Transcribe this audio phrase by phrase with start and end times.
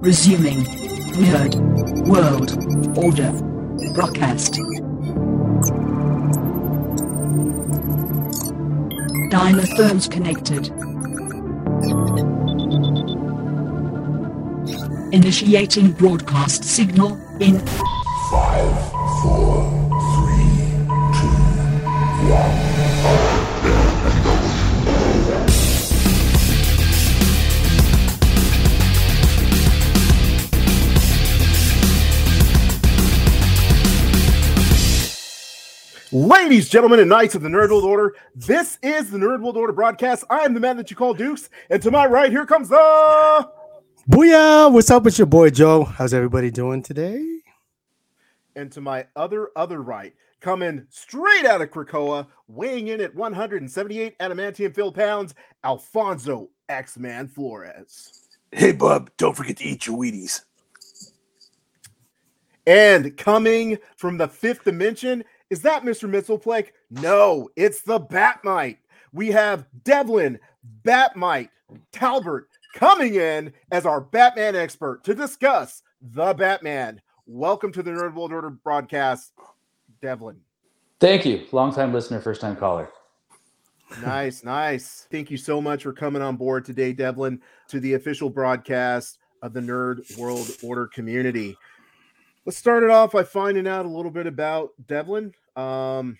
[0.00, 0.64] Resuming
[1.14, 1.54] nerd
[2.08, 2.50] World
[2.98, 3.32] Order
[3.94, 4.54] broadcast.
[9.30, 10.72] Dynotherms connected.
[15.14, 18.92] Initiating broadcast signal in 5,
[19.22, 19.73] 4,
[36.44, 39.72] Ladies, gentlemen, and knights of the Nerd World Order, this is the Nerd World Order
[39.72, 40.24] broadcast.
[40.28, 43.48] I am the man that you call Dukes, and to my right, here comes the.
[44.10, 44.70] Booyah!
[44.70, 45.84] What's up with your boy Joe?
[45.84, 47.38] How's everybody doing today?
[48.56, 54.18] And to my other, other right, coming straight out of Krakoa, weighing in at 178
[54.18, 55.34] adamantium filled pounds,
[55.64, 58.26] Alfonso X Man Flores.
[58.52, 60.42] Hey, bub, don't forget to eat your Wheaties.
[62.66, 66.08] And coming from the fifth dimension, is that Mr.
[66.08, 66.68] Mxyzptlk?
[66.90, 68.78] No, it's the Bat-Mite.
[69.12, 70.38] We have Devlin,
[70.82, 71.50] Bat-Mite,
[71.92, 77.00] Talbert coming in as our Batman expert to discuss the Batman.
[77.26, 79.32] Welcome to the Nerd World Order broadcast,
[80.02, 80.40] Devlin.
[81.00, 81.46] Thank you.
[81.52, 82.88] Long time listener, first time caller.
[84.02, 85.06] Nice, nice.
[85.10, 89.52] Thank you so much for coming on board today, Devlin, to the official broadcast of
[89.52, 91.56] the Nerd World Order community.
[92.46, 95.32] Let's start it off by finding out a little bit about Devlin.
[95.56, 96.18] Um,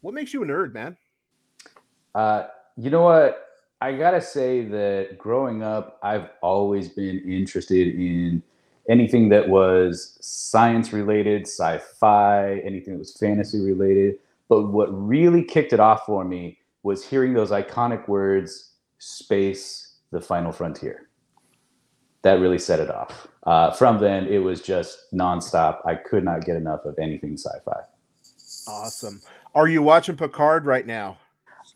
[0.00, 0.96] what makes you a nerd, man?
[2.14, 2.44] Uh,
[2.76, 3.46] you know what?
[3.80, 8.44] I gotta say that growing up, I've always been interested in
[8.88, 14.18] anything that was science related, sci fi, anything that was fantasy related.
[14.48, 20.20] But what really kicked it off for me was hearing those iconic words space, the
[20.20, 21.09] final frontier.
[22.22, 23.28] That really set it off.
[23.44, 25.78] Uh, from then, it was just nonstop.
[25.86, 27.80] I could not get enough of anything sci fi.
[28.68, 29.20] Awesome.
[29.54, 31.18] Are you watching Picard right now?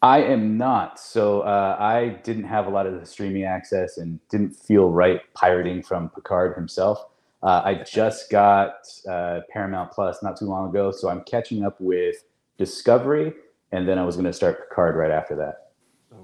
[0.03, 1.01] I am not.
[1.01, 5.23] So uh, I didn't have a lot of the streaming access and didn't feel right
[5.33, 7.07] pirating from Picard himself.
[7.43, 11.77] Uh, I just got uh, Paramount Plus not too long ago, so I'm catching up
[11.81, 12.17] with
[12.59, 13.33] Discovery,
[13.73, 15.71] and then I was going to start Picard right after that.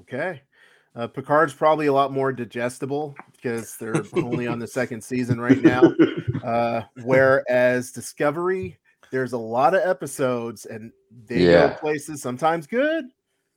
[0.01, 0.43] Okay.
[0.97, 5.63] Uh, Picard's probably a lot more digestible because they're only on the second season right
[5.63, 5.95] now.
[6.45, 8.77] Uh, whereas Discovery,
[9.13, 10.93] there's a lot of episodes and
[11.27, 11.69] they Yeah.
[11.69, 13.07] go places sometimes good,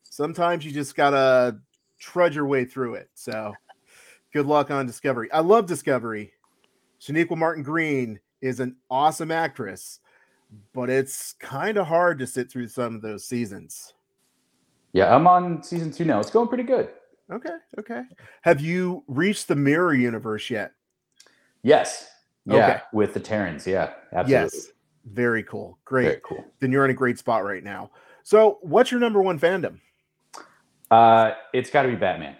[0.03, 1.57] sometimes you just gotta
[1.99, 3.09] trudge your way through it.
[3.15, 3.53] So
[4.31, 5.31] good luck on Discovery.
[5.31, 6.33] I love Discovery.
[7.01, 9.99] Sonequa Martin-Green is an awesome actress,
[10.73, 13.93] but it's kind of hard to sit through some of those seasons.
[14.91, 16.19] Yeah, I'm on season two now.
[16.19, 16.89] It's going pretty good.
[17.31, 18.01] Okay, okay.
[18.41, 20.73] Have you reached the mirror universe yet?
[21.63, 22.09] Yes.
[22.45, 22.81] Yeah, Okay.
[22.91, 23.65] with the Terrans.
[23.65, 24.59] Yeah, absolutely.
[24.59, 24.71] Yes.
[25.05, 25.77] Very cool.
[25.85, 26.03] Great.
[26.03, 26.45] Very cool.
[26.59, 27.91] Then you're in a great spot right now.
[28.23, 29.79] So, what's your number one fandom?
[30.91, 32.35] Uh, it's got to be Batman.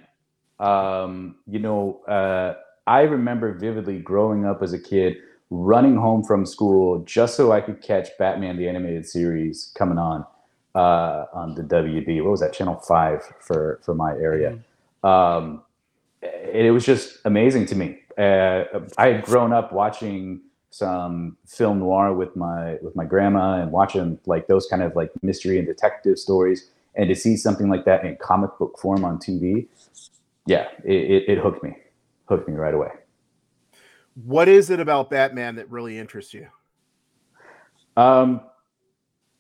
[0.60, 2.56] Um, you know, uh,
[2.86, 5.18] I remember vividly growing up as a kid,
[5.50, 10.26] running home from school just so I could catch Batman the animated series coming on
[10.76, 12.22] uh, on the WB.
[12.24, 12.54] What was that?
[12.54, 14.60] Channel Five for for my area.
[15.04, 15.64] Um,
[16.22, 18.00] and it was just amazing to me.
[18.18, 18.64] Uh,
[18.98, 24.20] I had grown up watching some film noir with my with my grandma and watching
[24.26, 28.06] like those kind of like mystery and detective stories and to see something like that
[28.06, 29.68] in comic book form on TV,
[30.46, 31.76] yeah, it, it, it hooked me,
[32.26, 32.90] hooked me right away.
[34.26, 36.48] What is it about Batman that really interests you?
[37.98, 38.42] Um,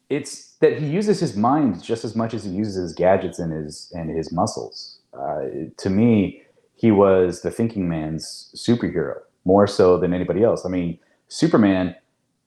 [0.09, 3.51] it's that he uses his mind just as much as he uses his gadgets and
[3.51, 4.92] his and his muscles.
[5.18, 6.41] Uh, to me,
[6.75, 10.66] he was the thinking man's superhero more so than anybody else.
[10.66, 11.96] I mean, Superman,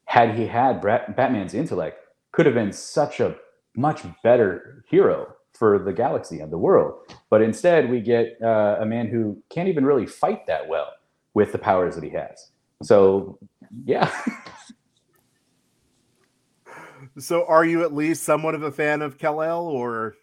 [0.06, 1.98] had he had Brat- Batman's intellect,
[2.32, 3.36] could have been such a
[3.76, 6.98] much better hero for the galaxy and the world.
[7.30, 10.92] But instead, we get uh, a man who can't even really fight that well
[11.34, 12.50] with the powers that he has.
[12.82, 13.38] So,
[13.84, 14.10] yeah.
[17.18, 20.16] So, are you at least somewhat of a fan of Kal-El, or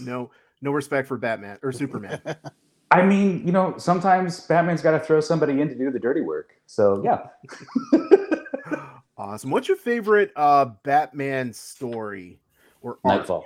[0.00, 2.20] no, no respect for Batman or Superman?
[2.90, 6.20] I mean, you know, sometimes Batman's got to throw somebody in to do the dirty
[6.20, 6.52] work.
[6.66, 7.26] So yeah,
[9.18, 9.50] awesome.
[9.50, 12.40] What's your favorite uh, Batman story
[12.82, 13.04] or arc?
[13.04, 13.44] Nightfall,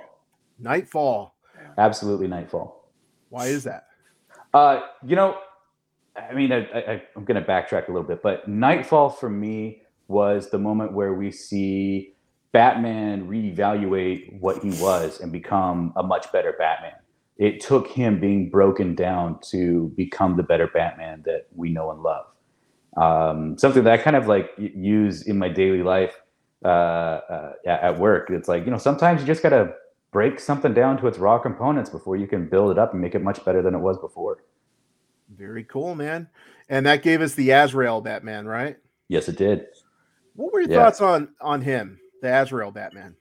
[0.59, 1.35] Nightfall.
[1.77, 2.89] absolutely Nightfall.
[3.29, 3.87] Why is that?
[4.53, 5.37] Uh, you know,
[6.15, 9.81] I mean, I, I, I'm going to backtrack a little bit, but Nightfall for me
[10.07, 12.15] was the moment where we see
[12.51, 16.93] Batman reevaluate what he was and become a much better Batman.
[17.41, 22.03] It took him being broken down to become the better Batman that we know and
[22.03, 22.27] love.
[22.97, 26.13] Um, something that I kind of like use in my daily life
[26.63, 28.29] uh, uh, at work.
[28.29, 29.73] It's like you know sometimes you just gotta
[30.11, 33.15] break something down to its raw components before you can build it up and make
[33.15, 34.43] it much better than it was before.
[35.35, 36.29] Very cool, man.
[36.69, 38.77] And that gave us the Azrael Batman, right?
[39.07, 39.65] Yes, it did.
[40.35, 40.83] What were your Yeah.
[40.83, 43.15] thoughts on on him, the Azrael Batman?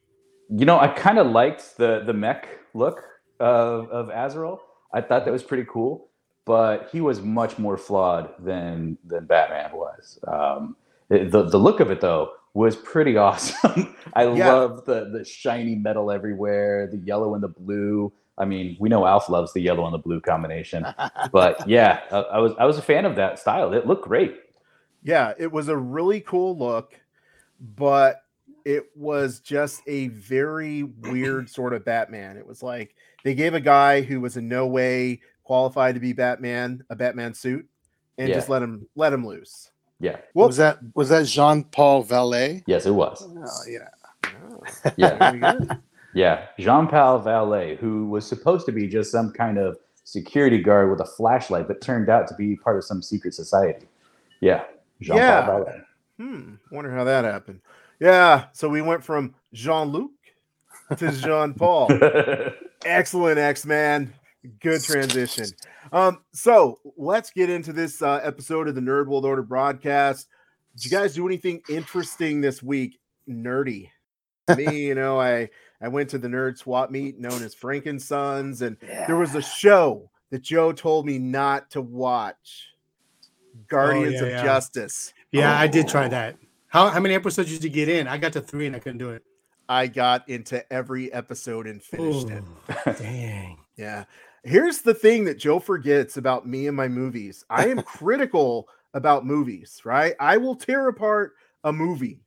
[0.51, 3.03] You know, I kind of liked the the mech look
[3.41, 4.61] of of Azrael.
[4.93, 6.09] I thought that was pretty cool,
[6.47, 10.19] but he was much more flawed than than Batman was.
[10.29, 10.77] Um,
[11.09, 13.97] the the look of it though was pretty awesome.
[14.15, 14.53] I Yeah.
[14.53, 18.13] love the the shiny metal everywhere, the yellow and the blue.
[18.39, 20.87] I mean, we know Alf loves the yellow and the blue combination,
[21.33, 23.73] but yeah, I, I was I was a fan of that style.
[23.75, 24.37] It looked great.
[25.03, 26.95] Yeah, it was a really cool look,
[27.61, 28.23] but
[28.65, 32.37] it was just a very weird sort of Batman.
[32.37, 32.95] It was like
[33.25, 37.35] they gave a guy who was in no way qualified to be Batman a Batman
[37.35, 37.67] suit
[38.19, 38.35] and Yeah.
[38.35, 39.71] just let him let him loose.
[40.03, 42.63] Yeah, Well, was that was that Jean Paul Valley?
[42.67, 43.23] yes, it was.
[43.23, 43.89] Oh yeah.
[44.97, 45.63] Yeah.
[46.13, 50.91] Yeah, Jean Paul Valley, who was supposed to be just some kind of security guard
[50.91, 53.87] with a flashlight, but turned out to be part of some secret society.
[54.41, 54.65] Yeah,
[55.01, 55.43] Jean Yeah.
[55.47, 55.81] Paul Valley.
[56.19, 56.55] Hmm.
[56.73, 57.61] Wonder how that happened.
[58.01, 58.47] Yeah.
[58.53, 60.11] So we went from Jean Luc
[60.97, 61.89] to Jean Paul.
[62.85, 64.13] Excellent, X Man.
[64.61, 65.47] Good transition.
[65.93, 70.29] Um, so let's get into this uh, episode of the Nerd World Order broadcast.
[70.75, 72.99] Did you guys do anything interesting this week?
[73.29, 73.91] Nerdy.
[74.57, 75.51] Me, you know, I
[75.81, 80.11] I went to the nerd swap meet known as Frankensons, and there was a show
[80.31, 82.69] that Joe told me not to watch.
[83.69, 84.43] Guardians yeah, of yeah.
[84.43, 85.13] Justice.
[85.33, 86.37] Yeah, I did try that.
[86.69, 88.09] How how many episodes did you get in?
[88.09, 89.23] I got to three and I couldn't do it.
[89.71, 92.45] I got into every episode and finished it.
[92.99, 93.57] Dang.
[93.77, 94.05] Yeah.
[94.45, 97.47] Here's the thing that Joe forgets about me and my movies.
[97.49, 100.15] I am critical about movies, right?
[100.21, 101.33] I will tear apart
[101.65, 102.21] a movie,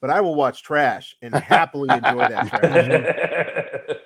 [0.00, 3.96] but I will watch trash and happily enjoy that trash.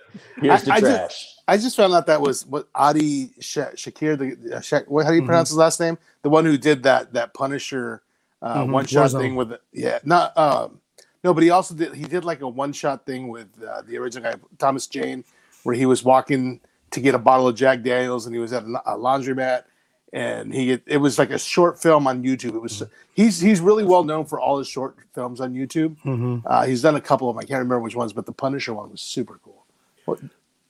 [0.43, 1.29] Here's the I- I just- trash.
[1.49, 5.11] I just found out that was what Adi Sha- Shakir, the uh, Sha- what, how
[5.11, 5.27] do you Mhm.
[5.27, 5.97] pronounce his last name?
[6.23, 8.03] The one who did that that Punisher
[8.43, 10.81] uh, Mhm, one shot thing with yeah, not um,
[11.25, 13.97] no, but he also did he did like a one shot thing with uh, the
[13.99, 15.25] original guy Thomas Jane,
[15.63, 16.61] where he was walking
[16.91, 19.65] to get a bottle of Jack Daniels and he was at a, a laundromat
[20.13, 22.55] and he it was like a short film on YouTube.
[22.55, 22.83] It was
[23.15, 25.99] he's he's really well known for all his short films on YouTube.
[26.01, 27.41] hmm Uh, he's done a couple of them.
[27.41, 29.65] I can't remember which ones, but the Punisher one was super cool.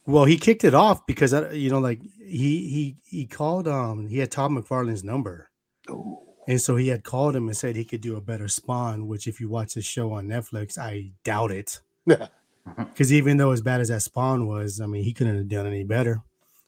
[0.07, 4.09] Well, he kicked it off because uh, you know, like he he he called um
[4.09, 5.51] he had Todd McFarlane's number,
[5.91, 6.19] Ooh.
[6.49, 9.07] And so he had called him and said he could do a better Spawn.
[9.07, 11.81] Which, if you watch the show on Netflix, I doubt it.
[12.07, 12.29] Yeah.
[12.69, 12.85] Mm-hmm.
[12.85, 15.67] Because even though as bad as that Spawn was, I mean, he couldn't have done
[15.67, 16.23] any better.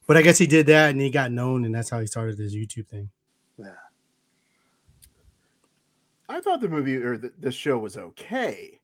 [0.07, 2.37] But I guess he did that, and he got known, and that's how he started
[2.37, 3.09] his YouTube thing.
[3.57, 3.73] Yeah.
[6.29, 8.79] I thought the movie or the, the show was okay.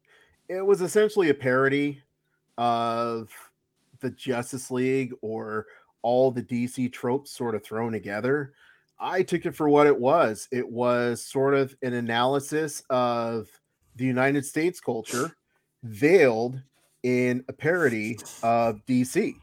[0.47, 2.01] It was essentially a parody
[2.57, 3.29] of
[3.99, 5.67] the Justice League or
[6.01, 8.53] all the DC tropes sort of thrown together.
[9.01, 10.47] I took it for what it was.
[10.51, 13.49] It was sort of an analysis of
[13.95, 15.35] the United States culture
[15.83, 16.61] veiled
[17.01, 19.33] in a parody of DC.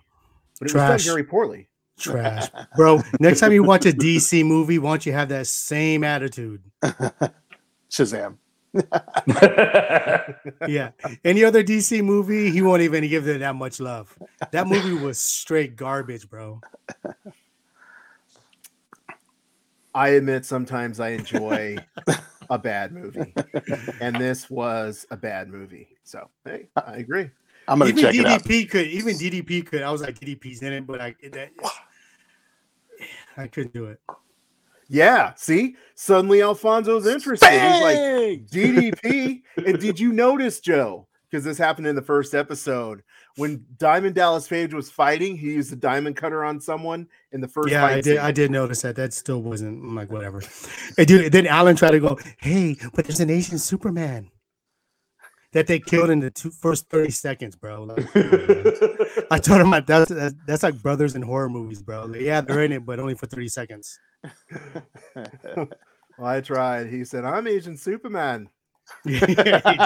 [0.61, 0.93] But it Trash.
[0.93, 1.69] was done very poorly.
[1.99, 3.03] Trash, bro.
[3.19, 6.63] Next time you watch a DC movie, why don't you have that same attitude?
[7.91, 8.37] Shazam.
[10.69, 10.91] Yeah.
[11.25, 14.17] Any other DC movie, he won't even give it that much love.
[14.53, 16.61] That movie was straight garbage, bro.
[19.99, 21.76] I admit sometimes I enjoy
[22.49, 23.35] a bad movie,
[24.00, 25.88] and this was a bad movie.
[26.05, 27.28] So hey, uh, I agree.
[27.67, 28.45] I'm gonna even check it out.
[28.45, 29.83] DDP could, even DDP could.
[29.83, 31.50] I was like, DDP's in it, but I, that,
[33.37, 34.00] I couldn't do it.
[34.88, 37.50] Yeah, see, suddenly Alfonso's interested.
[37.50, 39.43] He's like DDP.
[39.67, 41.08] and did you notice, Joe?
[41.30, 43.02] Because this happened in the first episode
[43.37, 45.37] when Diamond Dallas Page was fighting.
[45.37, 47.92] He used a diamond cutter on someone in the first yeah, fight.
[47.92, 48.04] I did.
[48.04, 48.18] scene.
[48.18, 48.97] I did notice that.
[48.97, 49.82] That still wasn't.
[49.82, 50.42] I'm like, whatever.
[50.97, 54.30] And dude, then Alan tried to go, hey, but there's an Asian Superman
[55.52, 57.85] that they killed in the two, first 30 seconds, bro.
[57.85, 58.06] Like,
[59.30, 62.06] I told him that's that's- like brothers in horror movies, bro.
[62.06, 63.99] Like, yeah, they're in it, but only for 30 seconds.
[66.18, 66.88] Well, I tried.
[66.88, 68.49] He said, "I'm Asian Superman."
[69.04, 69.76] yeah, he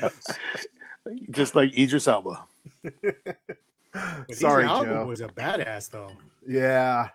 [0.00, 1.22] did.
[1.30, 2.44] Just like Idris Elba.
[2.82, 5.06] But Sorry, Idris Elba Joe.
[5.06, 6.12] was a badass though.
[6.46, 7.08] Yeah.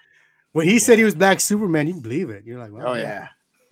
[0.52, 2.44] When he said he was Black Superman, you can believe it.
[2.46, 3.28] You're like, well, Oh, Yeah.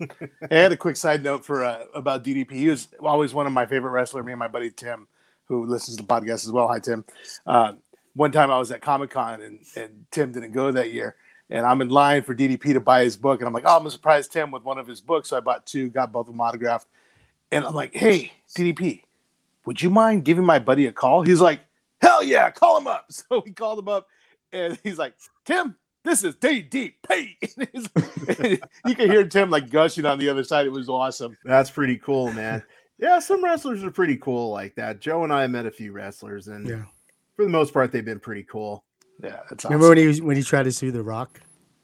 [0.50, 2.50] I had a quick side note for uh, about DDP.
[2.52, 4.24] He was always one of my favorite wrestlers.
[4.26, 5.06] Me and my buddy Tim,
[5.46, 6.66] who listens to the podcast as well.
[6.68, 7.04] Hi Tim.
[7.46, 7.74] Uh,
[8.14, 11.14] one time I was at Comic Con and, and Tim didn't go that year.
[11.50, 13.40] And I'm in line for DDP to buy his book.
[13.40, 15.28] And I'm like, oh, I'm going to surprise Tim with one of his books.
[15.28, 16.86] So I bought two, got both of them autographed.
[17.52, 19.02] And I'm like, hey, DDP,
[19.66, 21.22] would you mind giving my buddy a call?
[21.22, 21.60] He's like,
[22.00, 23.06] hell yeah, call him up.
[23.10, 24.06] So we called him up
[24.52, 27.36] and he's like, Tim, this is DDP.
[28.86, 30.66] you can hear Tim like gushing on the other side.
[30.66, 31.36] It was awesome.
[31.44, 32.62] That's pretty cool, man.
[32.98, 35.00] Yeah, some wrestlers are pretty cool like that.
[35.00, 36.84] Joe and I met a few wrestlers, and Yeah.
[37.36, 38.84] for the most part, they've been pretty cool.
[39.22, 40.04] Yeah, that's Remember awesome.
[40.04, 41.40] when he when he tried to sue the Rock,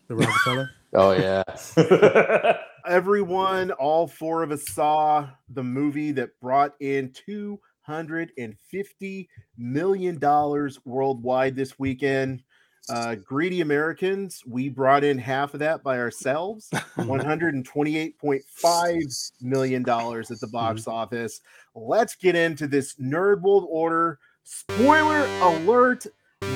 [0.08, 0.70] the Rockefeller?
[0.92, 1.44] Oh yeah.
[2.84, 9.28] Everyone, all four of us saw the movie that brought in two hundred and fifty
[9.56, 12.42] million dollars worldwide this weekend.
[12.88, 18.18] Uh, greedy Americans, we brought in half of that by ourselves, one hundred and twenty-eight
[18.18, 18.98] point five
[19.40, 21.40] million dollars at the box office.
[21.76, 26.04] Let's get into this Nerd World Order spoiler alert.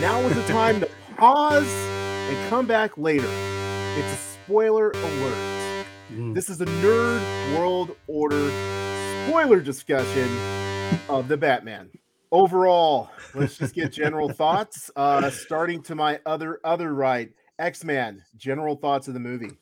[0.01, 3.29] Now is the time to pause and come back later.
[3.97, 5.87] It's a spoiler alert.
[6.13, 6.35] Mm.
[6.35, 8.51] This is a Nerd World Order
[9.27, 10.29] spoiler discussion
[11.09, 11.91] of the Batman.
[12.33, 14.91] Overall, let's just get general thoughts.
[14.97, 18.23] Uh, starting to my other other right, X Man.
[18.37, 19.53] General thoughts of the movie.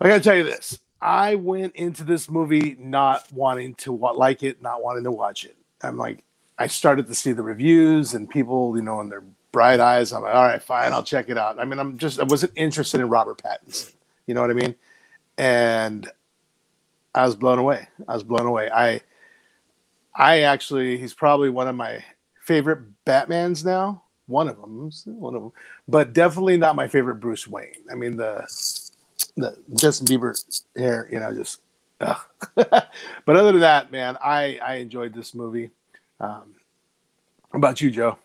[0.00, 0.78] I gotta tell you this.
[1.00, 5.56] I went into this movie not wanting to like it, not wanting to watch it.
[5.82, 6.22] I'm like,
[6.62, 10.12] I started to see the reviews and people, you know, in their bright eyes.
[10.12, 11.58] I'm like, all right, fine, I'll check it out.
[11.58, 13.92] I mean, I'm just, I wasn't interested in Robert Pattinson.
[14.28, 14.76] You know what I mean?
[15.38, 16.08] And
[17.16, 17.88] I was blown away.
[18.06, 18.70] I was blown away.
[18.70, 19.00] I,
[20.14, 22.04] I actually, he's probably one of my
[22.44, 24.04] favorite Batmans now.
[24.26, 25.52] One of them, one of them,
[25.88, 27.74] but definitely not my favorite Bruce Wayne.
[27.90, 28.46] I mean, the
[29.36, 30.40] the Justin Bieber
[30.76, 31.60] hair, you know, just.
[31.98, 32.88] but
[33.26, 35.70] other than that, man, I I enjoyed this movie.
[36.22, 36.54] Um,
[37.52, 38.18] how about you, Joe?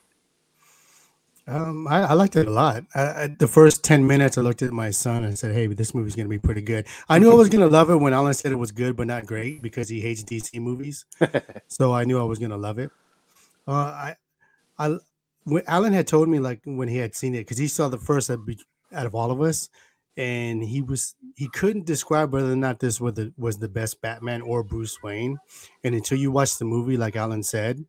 [1.48, 2.84] Um, I, I liked it a lot.
[2.94, 5.96] I, I, the first ten minutes, I looked at my son and said, "Hey, this
[5.96, 8.52] movie's gonna be pretty good." I knew I was gonna love it when Alan said
[8.52, 11.06] it was good but not great because he hates DC movies.
[11.68, 12.92] so I knew I was gonna love it.
[13.68, 14.16] Uh, I,
[14.78, 14.98] I,
[15.46, 17.98] when Alan had told me like when he had seen it because he saw the
[17.98, 18.40] first out
[18.94, 19.70] out of all of us,
[20.18, 24.02] and he was he couldn't describe whether or not this was the was the best
[24.02, 25.38] Batman or Bruce Wayne,
[25.84, 27.86] and until you watch the movie, like Alan said,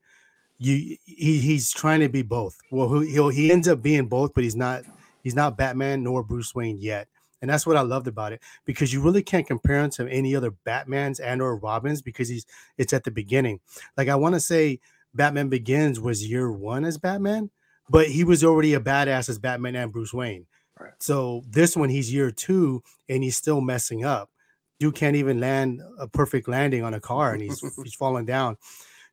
[0.59, 2.59] you he, he's trying to be both.
[2.71, 4.85] Well, he he ends up being both, but he's not
[5.23, 7.09] he's not Batman nor Bruce Wayne yet.
[7.41, 10.35] And that's what I loved about it because you really can't compare him to any
[10.35, 12.45] other Batmans and or Robins because he's
[12.77, 13.61] it's at the beginning.
[13.97, 14.81] Like I want to say
[15.15, 17.51] Batman Begins was year one as Batman,
[17.89, 20.47] but he was already a badass as Batman and Bruce Wayne.
[20.81, 20.93] Right.
[20.99, 24.31] So this one he's year two and he's still messing up.
[24.79, 28.57] You can't even land a perfect landing on a car and he's he's falling down.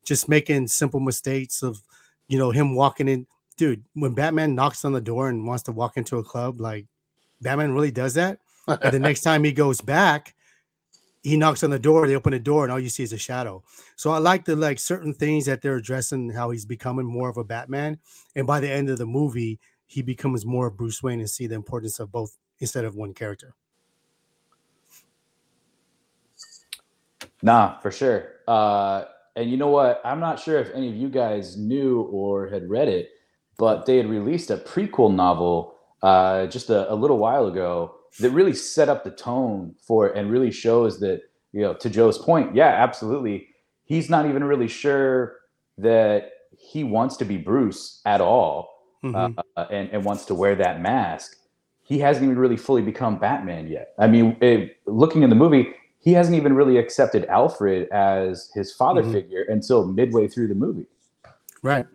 [0.04, 1.82] Just making simple mistakes of
[2.28, 3.28] you know him walking in.
[3.58, 6.88] Dude when batman knocks on the door and wants to walk into a club like
[7.42, 8.40] batman really does that?
[8.68, 10.36] And the next time he goes back
[11.24, 13.18] he knocks on the door they open the door and all you see is a
[13.18, 13.64] shadow.
[13.96, 17.38] So i like the like certain things that they're addressing how he's becoming more of
[17.38, 17.98] a batman.
[18.36, 21.48] And by the end of the movie he becomes more of bruce wayne and see
[21.48, 23.54] the importance of both instead of one character
[27.42, 28.30] Nah, for sure.
[28.48, 29.04] Uh,
[29.36, 30.02] and you know what?
[30.04, 33.10] I'm not sure if any of you guys knew or had read it,
[33.58, 38.32] but they had released a prequel novel uh, just a, a little while ago that
[38.32, 42.18] really set up the tone for it and really shows that, you know, to Joe's
[42.18, 43.48] point, yeah, absolutely.
[43.84, 45.38] He's not even really sure
[45.78, 48.75] that he wants to be Bruce at all
[49.06, 49.38] Mhm.
[49.56, 51.38] uh, and, and wants to wear that mask.
[51.84, 53.94] He hasn't even really fully become Batman yet.
[54.00, 58.74] I mean, it, looking in the movie, he hasn't even really accepted Alfred as his
[58.74, 59.12] father Mhm.
[59.12, 60.88] figure until midway through the movie.
[61.62, 61.88] right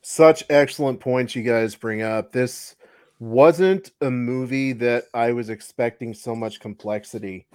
[0.00, 2.32] Such excellent points you guys bring up.
[2.32, 2.74] This
[3.20, 7.46] wasn't a movie that I was expecting so much complexity.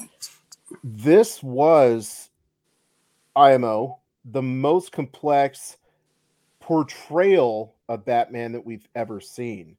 [0.84, 2.30] This was
[3.36, 5.78] IMO, the most complex
[6.68, 9.78] portrayal of Batman that we've ever seen.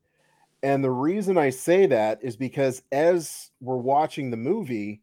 [0.63, 5.03] And the reason I say that is because as we're watching the movie,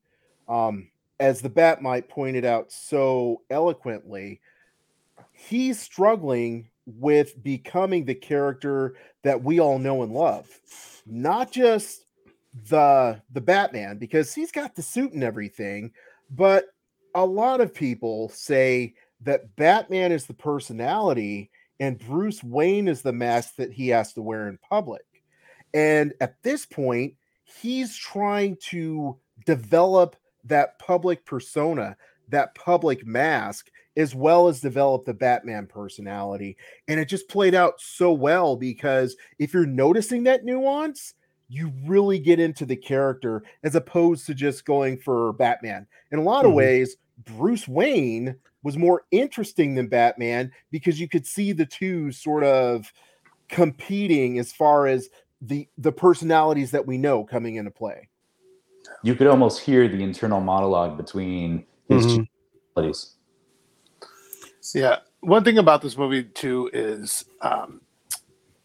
[0.50, 0.90] um,
[1.20, 4.42] as the Bat-Mite pointed out so eloquently,
[5.32, 10.50] he's struggling with becoming the character that we all know and love.
[11.06, 12.06] Not just
[12.68, 15.92] the the Batman because he's got the suit and everything,
[16.32, 16.66] but
[17.14, 23.14] a lot of people say that Batman is the personality and Bruce Wayne is the
[23.14, 25.06] mask that he has to wear in public.
[25.74, 30.16] And at this point, he's trying to develop
[30.46, 31.98] that public persona,
[32.30, 36.58] that public mask as well as develop the Batman personality.
[36.88, 41.14] And it just played out so well because if you're noticing that nuance,
[41.48, 45.88] you really get into the character as opposed to just going for Batman.
[46.12, 46.56] In a lot of Mhm.
[46.56, 52.44] ways, Bruce Wayne was more interesting than Batman because you could see the two sort
[52.44, 52.92] of
[53.48, 55.08] competing as far as
[55.40, 58.10] the the personalities that we know coming into play.
[59.04, 62.16] You could almost hear the internal monologue between his Mhm.
[62.16, 62.28] two
[62.74, 63.16] personalities.
[64.74, 65.00] Yeah.
[65.20, 67.82] One thing about this movie too is um,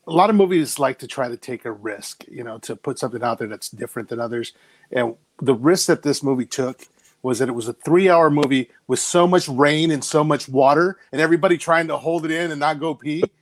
[0.06, 2.98] a lot of movies like to try to take a risk, you know, to put
[2.98, 4.54] something out there that's different than others.
[4.90, 6.86] And the risk that this movie took
[7.22, 10.98] was that it was a three-hour movie with so much rain and so much water,
[11.12, 13.22] and everybody trying to hold it in and not go pee.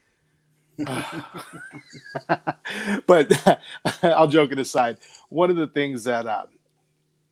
[3.07, 3.61] but
[4.03, 4.99] I'll joke it aside.
[5.29, 6.45] One of the things that uh,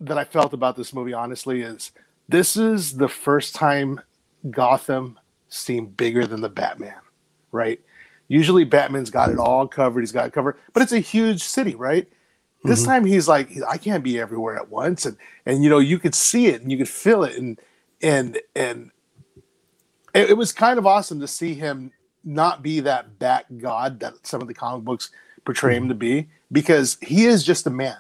[0.01, 1.93] that I felt about this movie, honestly, is
[2.29, 4.01] this is the first time
[4.51, 6.97] Gotham seemed bigger than the Batman,
[7.53, 7.81] right?
[8.29, 11.75] Usually Batman's got it all covered, he's got it covered, but it's a huge city,
[11.75, 12.09] right?
[12.67, 12.87] This Mhm.
[12.87, 16.15] time he's like, I can't be everywhere at once, and and you know you could
[16.15, 17.59] see it and you could feel it, and
[18.03, 18.91] and and
[20.15, 21.93] it, it was kind of awesome to see him
[22.25, 25.11] not be that bat god that some of the comic books
[25.45, 27.99] portray him to be, because he is just a man.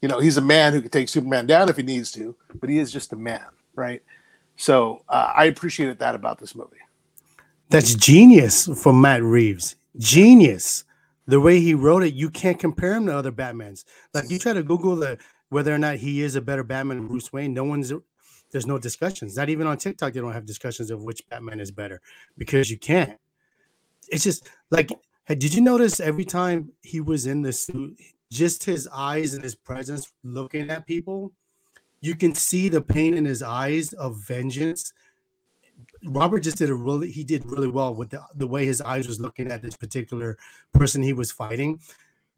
[0.00, 2.70] You know, he's a man who could take Superman down if he needs to, but
[2.70, 4.02] he is just a man, right?
[4.56, 6.76] So uh, I appreciated that about this movie.
[7.68, 9.76] That's genius from Matt Reeves.
[9.98, 10.84] Genius.
[11.28, 13.84] The way he wrote it, you can't compare him to other Batmans.
[14.14, 15.18] Like you try to Google the
[15.50, 17.52] whether or not he is a better Batman than Bruce Wayne.
[17.52, 17.92] No one's
[18.50, 19.36] there's no discussions.
[19.36, 22.00] Not even on TikTok, they don't have discussions of which Batman is better
[22.38, 23.18] because you can't.
[24.08, 24.90] It's just like
[25.28, 28.00] did you notice every time he was in the suit,
[28.32, 31.32] just his eyes and his presence looking at people,
[32.00, 34.94] you can see the pain in his eyes of vengeance
[36.04, 39.08] Robert just did a really he did really well with the, the way his eyes
[39.08, 40.38] was looking at this particular
[40.72, 41.80] person he was fighting.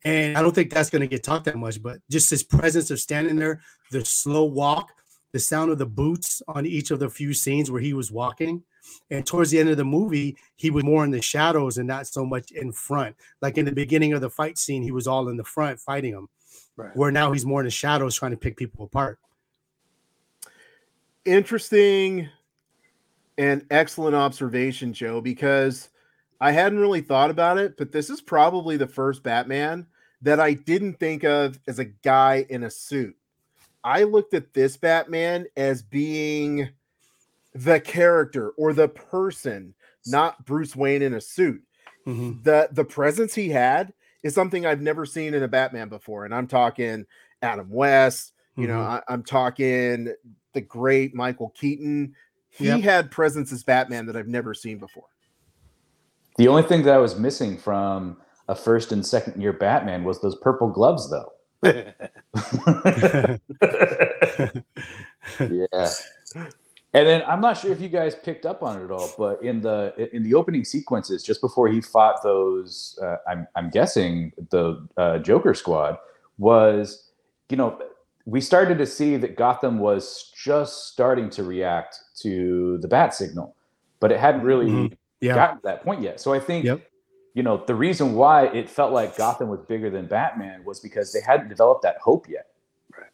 [0.04, 2.90] And I don't think that's going to get talked that much, but just his presence
[2.90, 4.92] of standing there, the slow walk,
[5.32, 8.62] the sound of the boots on each of the few scenes where he was walking.
[9.10, 12.06] And towards the end of the movie, he was more in the shadows and not
[12.06, 13.14] so much in front.
[13.42, 16.12] Like in the beginning of the fight scene, he was all in the front fighting
[16.12, 16.28] them.
[16.76, 16.96] Right.
[16.96, 19.18] Where now he's more in the shadows trying to pick people apart.
[21.26, 22.30] Interesting
[23.40, 25.88] and excellent observation, Joe, because
[26.42, 29.86] I hadn't really thought about it, but this is probably the first Batman
[30.20, 33.16] that I didn't think of as a guy in a suit.
[33.82, 36.68] I looked at this Batman as being
[37.54, 39.74] the character or the person,
[40.06, 41.62] not Bruce Wayne in a suit.
[42.06, 42.44] Mhm.
[42.44, 46.26] The the presence he had is something I've never seen in a Batman before.
[46.26, 47.06] And I'm talking
[47.40, 48.86] Adam West, you know, Mhm.
[48.86, 50.12] I, I'm talking
[50.52, 52.14] the great Michael Keaton.
[52.50, 52.80] He Yep.
[52.80, 55.04] had presence as Batman that I've never seen before.
[56.36, 58.16] The only thing that I was missing from
[58.48, 61.32] a first and second year Batman was those purple gloves, though.
[65.40, 65.90] yeah.
[66.92, 69.42] And then I'm not sure if you guys picked up on it at all, but
[69.44, 74.32] in the in the opening sequences, just before he fought those, uh, I'm I'm guessing
[74.50, 75.98] the uh, Joker Squad
[76.38, 77.10] was,
[77.48, 77.80] you know,
[78.24, 83.54] we started to see that Gotham was just starting to react to the bat signal,
[84.00, 84.96] but it hadn't really Mhm.
[85.20, 85.34] Yeah.
[85.34, 86.20] gotten to that point yet.
[86.20, 86.80] So I think Yep.
[87.34, 91.12] you know the reason why it felt like Gotham was bigger than Batman was because
[91.12, 92.46] they hadn't developed that hope yet.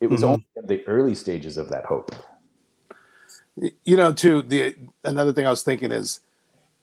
[0.01, 0.29] It was Mhm.
[0.29, 2.13] only in the early stages of that hope.
[3.85, 6.21] you know, too, the another thing I was thinking is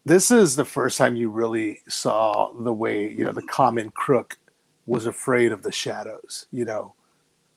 [0.06, 4.38] this is the first time you really saw the way, you know, the common crook
[4.88, 6.94] was afraid of the shadows, you know.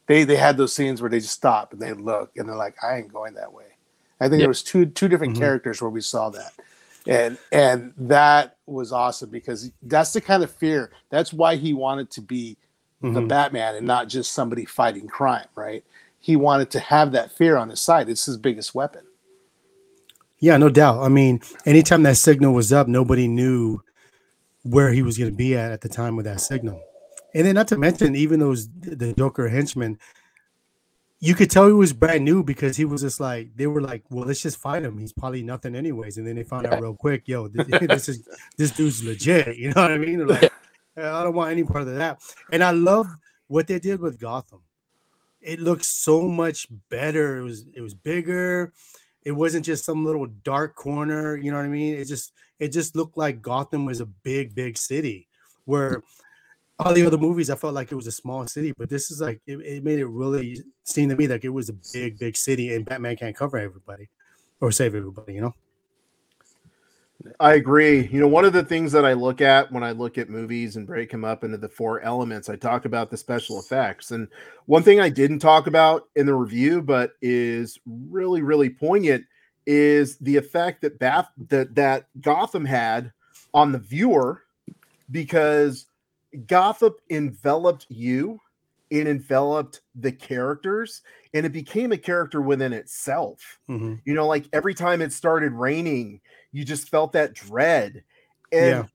[0.06, 2.76] They they had those scenes where they just stop and they look and they're like,
[2.84, 3.75] I ain't going that way.
[4.20, 4.44] I think Yeah.
[4.44, 5.40] there was two two different Mhm.
[5.40, 6.52] characters where we saw that.
[7.06, 10.90] And and that was awesome because that's the kind of fear.
[11.10, 12.56] That's why he wanted to be
[13.02, 13.28] the Mhm.
[13.28, 15.84] Batman and not just somebody fighting crime, right?
[16.18, 18.08] He wanted to have that fear on his side.
[18.08, 19.02] It's his biggest weapon.
[20.38, 21.02] Yeah, no doubt.
[21.02, 23.80] I mean, anytime that signal was up, nobody knew
[24.64, 26.82] where he was going to be at at the time of that signal.
[27.34, 29.98] And then, not to mention, even those the Joker henchmen,
[31.18, 34.02] you could tell he was brand new because he was just like they were like,
[34.10, 34.98] "Well, let's just fight him.
[34.98, 38.28] He's probably nothing anyways." And then they found out real quick, "Yo, this, this is
[38.56, 40.18] this dude's legit." You know what I mean?
[40.18, 40.52] They're like,
[40.96, 42.20] I don't want any part of that.
[42.52, 43.08] And I love
[43.48, 44.60] what they did with Gotham.
[45.40, 47.38] It looks so much better.
[47.38, 48.72] It was it was bigger
[49.26, 52.68] it wasn't just some little dark corner you know what i mean it just it
[52.68, 55.28] just looked like gotham was a big big city
[55.64, 56.00] where
[56.78, 59.20] all the other movies i felt like it was a small city but this is
[59.20, 62.36] like it, it made it really seem to me like it was a big big
[62.36, 64.08] city and batman can't cover everybody
[64.60, 65.54] or save everybody you know
[67.40, 68.06] I agree.
[68.08, 70.76] You know, one of the things that I look at when I look at movies
[70.76, 74.10] and break them up into the four elements, I talk about the special effects.
[74.10, 74.28] And
[74.66, 79.24] one thing I didn't talk about in the review, but is really, really poignant,
[79.66, 83.12] is the effect that Bath that that Gotham had
[83.52, 84.44] on the viewer
[85.10, 85.86] because
[86.36, 88.40] Gotham enveloped you,
[88.90, 91.02] it enveloped the characters,
[91.34, 93.58] and it became a character within itself.
[93.68, 94.00] Mhm.
[94.04, 96.20] You know, like every time it started raining,
[96.52, 98.04] you just felt that dread.
[98.52, 98.88] And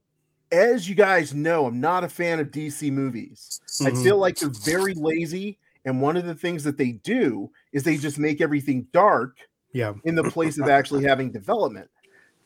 [0.52, 3.62] as you guys know, I'm not a fan of DC movies.
[3.82, 4.04] I Mhm.
[4.04, 5.60] feel like they're very lazy.
[5.86, 9.38] And one of the things that they do is they just make everything dark
[9.74, 9.94] Yeah.
[10.04, 11.90] in the place of actually having development.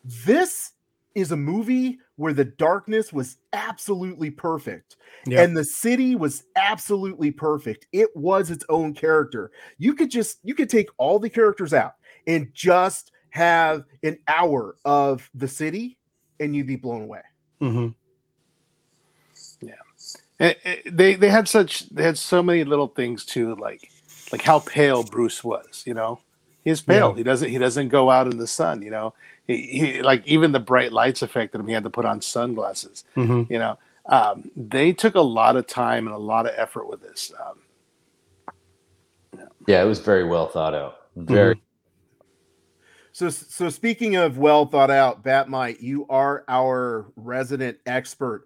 [0.04, 0.72] This
[1.16, 5.42] is a movie where the darkness was absolutely perfect Yeah.
[5.42, 7.88] and the city was absolutely perfect.
[7.92, 9.52] It was its own character.
[9.78, 11.94] You could just you could take all the characters out
[12.28, 15.98] and just have an hour of the city
[16.40, 17.22] and you'd be blown away.
[17.62, 17.88] mm-hmm.
[20.38, 23.90] And- and they they had such they had so many little things too, like
[24.34, 25.84] like how pale Bruce was.
[25.86, 26.20] You know,
[26.66, 27.12] he's pale.
[27.12, 27.16] Yeah.
[27.16, 28.82] He doesn't he doesn't go out in the sun.
[28.82, 29.14] You know,
[29.48, 31.68] he, he like even the bright lights affected him.
[31.68, 33.04] He had to put on sunglasses.
[33.16, 33.78] hmm You know,
[34.08, 37.32] um, they took a lot of time and a lot of effort with this.
[37.40, 37.60] Um,
[39.68, 40.98] Yeah, it was very well thought out.
[41.16, 41.62] Very.
[43.12, 48.46] So so speaking of well thought out, Bat-Mite, you are our resident expert.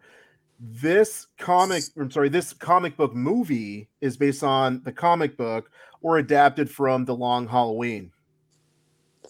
[0.60, 6.18] This comic, I'm sorry, this comic book movie is based on the comic book or
[6.18, 8.12] adapted from The Long Halloween.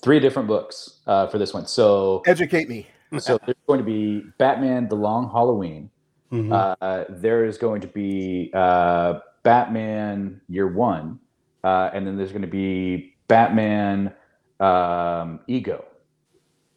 [0.02, 1.68] Three different books uh, for this one.
[1.68, 2.88] So, Educate me.
[3.20, 5.90] so there's going to be Batman: The Long Halloween.
[6.30, 11.20] hmm Uh, there is going to be uh, Batman Year One,
[11.64, 14.14] uh, and then there's going to be Batman
[14.60, 15.86] um, Ego.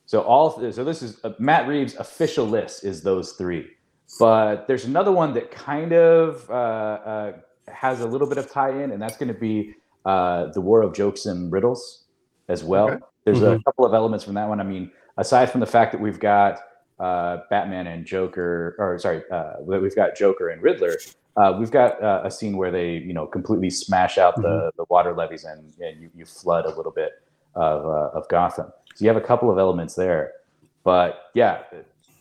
[0.06, 3.66] So all so this is uh, Matt Reeves' official list is those three,
[4.18, 7.32] but there's another one that kind of uh, uh,
[7.68, 10.92] has a little bit of tie-in, and that's going to be uh, the War of
[10.92, 12.04] Jokes and Riddles
[12.48, 12.90] as well.
[12.90, 13.04] Okay.
[13.24, 13.64] There's a Mhm.
[13.64, 14.60] couple of elements from that one.
[14.60, 16.60] I mean, aside from the fact that we've got
[17.00, 20.94] uh, Batman and Joker, or sorry, uh, that we've got Joker and Riddler.
[21.36, 24.84] Uh, we've got uh, a scene where they, you know, completely smash out the, the
[24.88, 27.10] water levees and, and you, you flood a little bit
[27.56, 28.66] of, uh, of Gotham.
[28.94, 30.32] So you have a couple of elements there.
[30.84, 31.62] But yeah,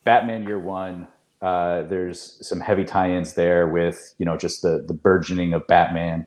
[0.04, 1.08] Batman Year One.
[1.44, 6.26] Uh, there's some heavy tie-ins there with, you know, just the the burgeoning of Batman,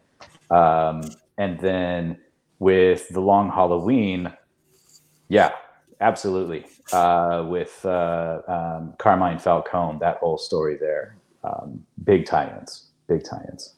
[0.50, 1.02] um,
[1.38, 2.18] and then
[2.58, 4.32] with the Long Halloween.
[5.28, 5.52] Yeah,
[6.00, 6.66] absolutely.
[6.92, 13.74] Uh, with uh, um, Carmine Falcone, that whole story there, um, big tie-ins, big tie-ins.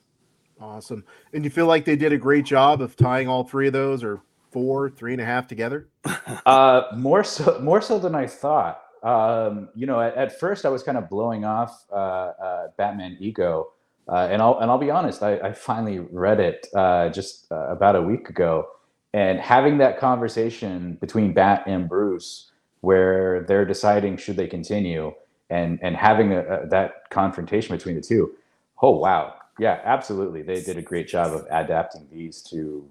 [0.61, 1.05] Awesome.
[1.33, 4.03] And you feel like they did a great job of tying all three of those
[4.03, 5.89] or four, three and a half together?
[6.47, 8.81] Uh, more so, more so than I thought.
[9.03, 13.17] Um, you know, at, at first I was kind of blowing off uh, uh, Batman
[13.21, 13.69] Ego,
[14.09, 17.69] uh, and I'll and I'll be honest, I, I finally read it uh, just uh,
[17.69, 18.67] about a week ago,
[19.17, 22.51] and having that conversation between Bat and Bruce,
[22.83, 25.11] where they're deciding should they continue,
[25.49, 28.35] and and having a, a, that confrontation between the two.
[28.83, 32.87] Oh wow, yeah, absolutely, they did a great job of adapting these to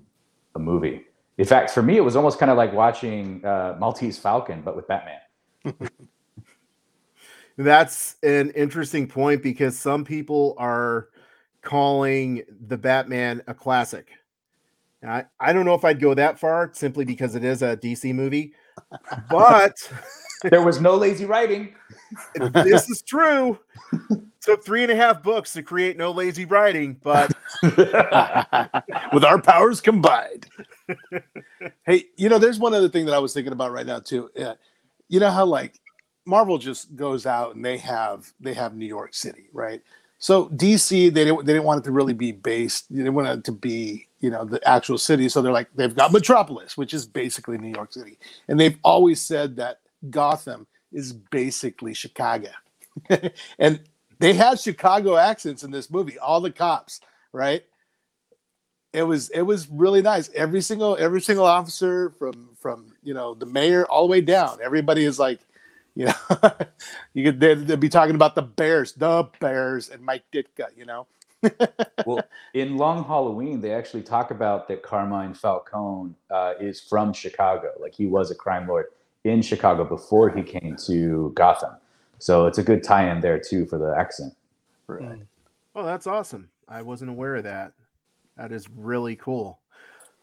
[0.56, 1.04] a movie.
[1.38, 4.76] In fact, for me, it was almost kind of like watching uh, Maltese Falcon, but
[4.76, 5.20] with Batman.
[7.58, 11.10] That's an interesting point because some people are
[11.62, 14.10] calling the Batman a classic.
[15.06, 17.78] And I, I don't know if I'd go that far simply because it is a
[17.78, 18.54] DC movie,
[19.30, 19.76] but
[20.41, 21.76] There was no lazy writing.
[22.54, 23.60] this is true.
[24.41, 29.80] Took three and a half books to create No Lazy Writing, but with our powers
[29.80, 30.48] combined.
[31.86, 34.30] hey, you know, there's one other thing that I was thinking about right now too.
[34.36, 34.54] Yeah,
[35.08, 35.80] you know how like
[36.26, 39.82] Marvel just goes out and they have they have New York City, right?
[40.17, 42.89] So DC they didn't they didn't want it to really be based.
[42.89, 45.30] They didn't want it to be you know the actual city.
[45.30, 49.21] So they're like they've got Metropolis, which is basically New York City, and they've always
[49.21, 52.49] said that Gotham is basically Chicago,
[53.60, 53.82] and
[54.19, 56.17] they had Chicago accents in this movie.
[56.17, 57.01] All the cops,
[57.34, 57.63] right?
[58.95, 60.30] it was it was really nice.
[60.34, 64.60] Every single every single officer from from you know the mayor all the way down.
[64.63, 65.41] Everybody is like,
[65.98, 66.52] you know,
[67.14, 70.68] you could they'd, they'd be talking about the Bears, the Bears, and Mike Ditka.
[70.76, 71.08] You know,
[72.06, 72.22] well,
[72.54, 77.72] in Long Halloween, they actually talk about that Carmine Falcone uh, is from Chicago.
[77.80, 78.88] Like he was a crime lord
[79.24, 81.76] in Chicago before he came to Gotham.
[82.20, 84.34] So it's a good tie-in there too for the accent.
[84.88, 85.20] right?
[85.76, 86.50] oh, that's awesome.
[86.68, 87.74] I wasn't aware of that.
[88.38, 89.60] That is really cool.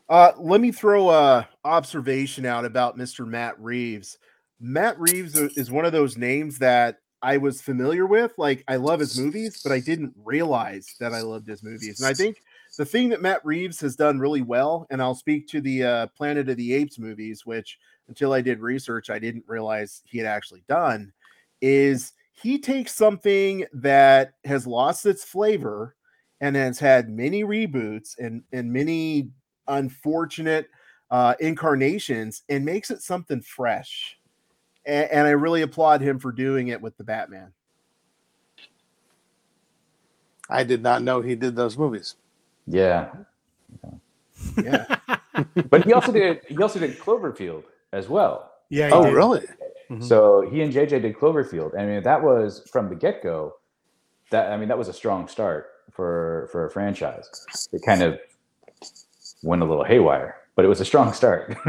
[0.08, 3.26] Uh, let me throw a observation out about Mr.
[3.26, 4.18] Matt Reeves.
[4.62, 8.32] Matt Reeves is one of those names that I was familiar with.
[8.38, 12.00] Like, I love his movies, but I didn't realize that I loved his movies.
[12.00, 12.42] And I think
[12.78, 16.06] the thing that Matt Reeves has done really well, and I'll speak to the uh,
[16.16, 20.26] Planet of the Apes movies, which until I did research, I didn't realize he had
[20.26, 21.12] actually done,
[21.60, 25.96] is he takes something that has lost its flavor
[26.40, 29.30] and has had many reboots and, and many
[29.68, 30.68] unfortunate
[31.10, 34.16] uh, incarnations and makes it something fresh.
[34.84, 37.52] And, and I really applaud him for doing it with the Batman.
[40.50, 42.16] I did not know he did those movies.
[42.66, 43.10] Yeah,
[44.62, 44.84] Yeah.
[45.70, 48.52] but he also did he also did Cloverfield as well.
[48.68, 48.90] Yeah.
[48.92, 49.14] Oh, did.
[49.14, 49.46] really?
[49.90, 50.04] Mhm.
[50.04, 51.78] So he and JJ did Cloverfield.
[51.78, 53.56] I mean, that was from the get go.
[54.30, 57.28] That I mean, that was a strong start for for a franchise.
[57.72, 58.18] It kind of
[59.42, 61.56] went a little haywire, but it was a strong start.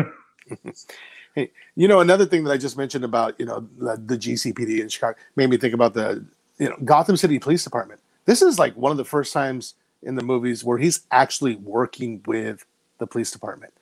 [1.35, 4.89] You know, another thing that I just mentioned about you know the, the GCPD in
[4.89, 6.23] Chicago made me think about the
[6.59, 7.99] you know Gotham City Police Department.
[8.25, 12.21] This is like one of the first times in the movies where he's actually working
[12.25, 12.65] with
[12.99, 13.73] the police department,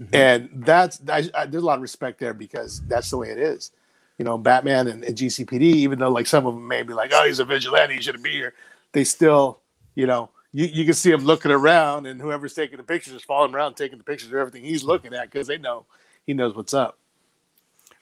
[0.00, 0.14] mm-hmm.
[0.14, 3.38] and that's I, I, there's a lot of respect there because that's the way it
[3.38, 3.72] is.
[4.18, 7.10] You know, Batman and, and GCPD, even though like some of them may be like,
[7.12, 8.54] oh, he's a vigilante, he shouldn't be here.
[8.92, 9.60] They still,
[9.94, 13.22] you know, you, you can see him looking around, and whoever's taking the pictures is
[13.22, 15.86] following around, taking the pictures of everything he's looking at because they know
[16.26, 16.99] he knows what's up.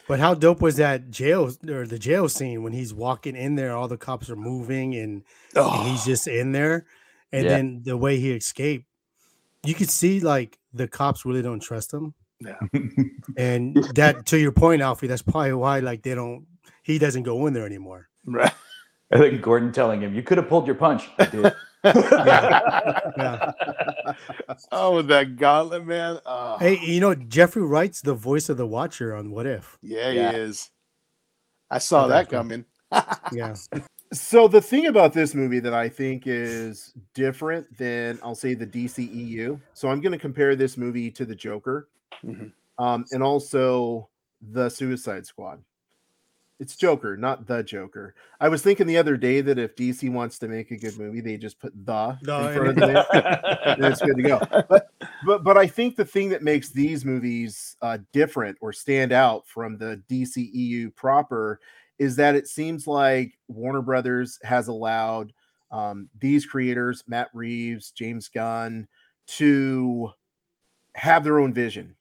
[0.09, 3.77] But how dope was that jail or the jail scene when he's walking in there,
[3.77, 5.23] all the cops are moving and,
[5.55, 6.87] and he's just in there,
[7.31, 7.51] and Yeah.
[7.51, 8.87] then the way he escaped,
[9.65, 12.59] you could see like the cops really don't trust him, Yeah.
[13.37, 16.47] and that to your point, Alfie, that's probably why like they don't,
[16.83, 18.09] he doesn't go in there anymore.
[18.25, 18.53] Right.
[19.13, 21.55] I think Gordon telling him, "You could have pulled your punch." I did.
[23.19, 23.53] Yeah.
[24.73, 26.19] Oh, with that gauntlet, man.
[26.27, 29.79] Oh, Hey, you know Jeffrey Wright's the voice of the Watcher on What If.
[29.83, 30.33] yeah, Yeah.
[30.33, 30.71] he is.
[31.71, 32.65] I saw Oh, that coming.
[33.33, 33.55] Yeah,
[34.13, 38.67] So the thing about this movie that I think is different than I'll say the
[38.67, 39.61] DCEU.
[39.75, 41.89] So I'm going to compare this movie to the Joker,
[42.25, 42.53] Mhm.
[42.79, 44.09] um, and also
[44.51, 45.63] the Suicide Squad.
[46.61, 48.17] It's Joker, not the Joker.
[48.41, 51.21] I was thinking the other day that if DC wants to make a good movie,
[51.21, 53.05] they just put the The in front of the name,
[53.65, 54.41] and it's good to go.
[54.69, 54.91] But
[55.25, 59.47] but but I think the thing that makes these movies uh, different or stand out
[59.47, 61.61] from the DCEU proper
[61.99, 65.33] is that it seems like Warner Brothers has allowed
[65.71, 68.89] um, these creators, Matt Reeves, James Gunn,
[69.29, 70.11] to
[70.95, 71.95] have their own vision,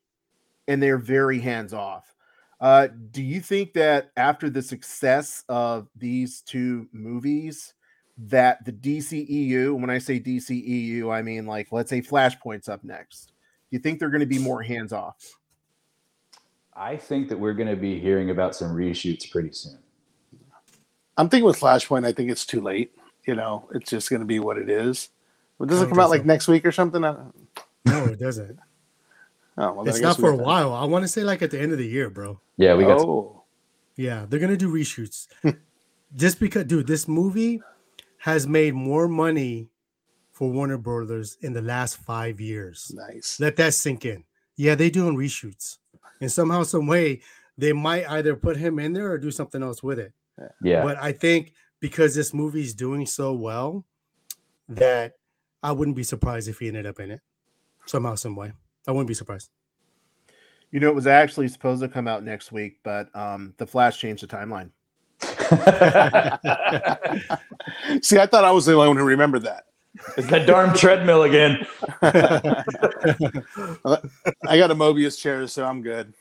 [0.68, 2.17] and they're very hands off.
[2.60, 7.74] Uh, do you think that after the success of these two movies,
[8.18, 13.28] that the DCEU, when I say DCEU, I mean like let's say Flashpoint's up next.
[13.70, 15.38] Do you think they're going to be more hands off?
[16.74, 19.80] I think that we're going to be hearing about some reshoots pretty soon.
[21.18, 22.94] I'm thinking with Flashpoint, I think it's too late.
[23.26, 25.10] You know, it's just going to be what it is.
[25.60, 27.02] But does I it don't come out think like next week or something?
[27.02, 27.34] No,
[27.86, 28.60] it doesn't.
[29.58, 30.44] Oh, well, It's not for a got that.
[30.46, 30.74] while.
[30.74, 32.40] I want to say like at the end of the year, bro.
[32.58, 33.00] Yeah, we got.
[33.00, 33.44] Oh,
[33.96, 35.28] Yeah, they're gonna do reshoots.
[36.16, 37.62] Just because, dude, this movie
[38.20, 39.70] has made more money
[40.32, 42.92] for Warner Brothers in the last five years.
[42.96, 43.40] nice.
[43.40, 44.24] Let that sink in.
[44.56, 45.78] Yeah, they doing reshoots,
[46.22, 47.22] and somehow, some way,
[47.58, 50.14] they might either put him in there or do something else with it.
[50.62, 53.86] Yeah, But I think because this movie's doing so well,
[54.70, 55.14] that
[55.64, 57.22] I wouldn't be surprised if he ended up in it
[57.86, 58.54] somehow, some way.
[58.88, 59.50] I wouldn't be surprised.
[60.72, 64.00] You know, it was actually supposed to come out next week, but um, the Flash
[64.00, 64.72] changed the timeline.
[68.04, 69.66] See, I thought I was the only one who remembered that.
[70.18, 71.66] it's that darn treadmill again.
[72.02, 72.12] I
[74.58, 76.14] got a Mobius chair, so I'm good.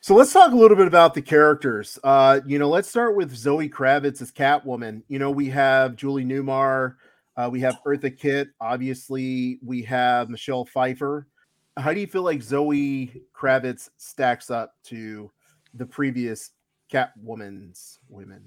[0.00, 1.98] So let's talk a little bit about the characters.
[2.02, 5.02] Uh, you know, let's start with Zoe Kravitz as Catwoman.
[5.08, 6.94] You know, we have Julie Newmar,
[7.38, 11.28] uh, we have Eartha Kitt, obviously, we have Michelle Pfeiffer.
[11.76, 15.30] How do you feel like Zoe Kravitz stacks up to
[15.74, 16.50] the previous
[16.92, 18.42] Catwoman's women?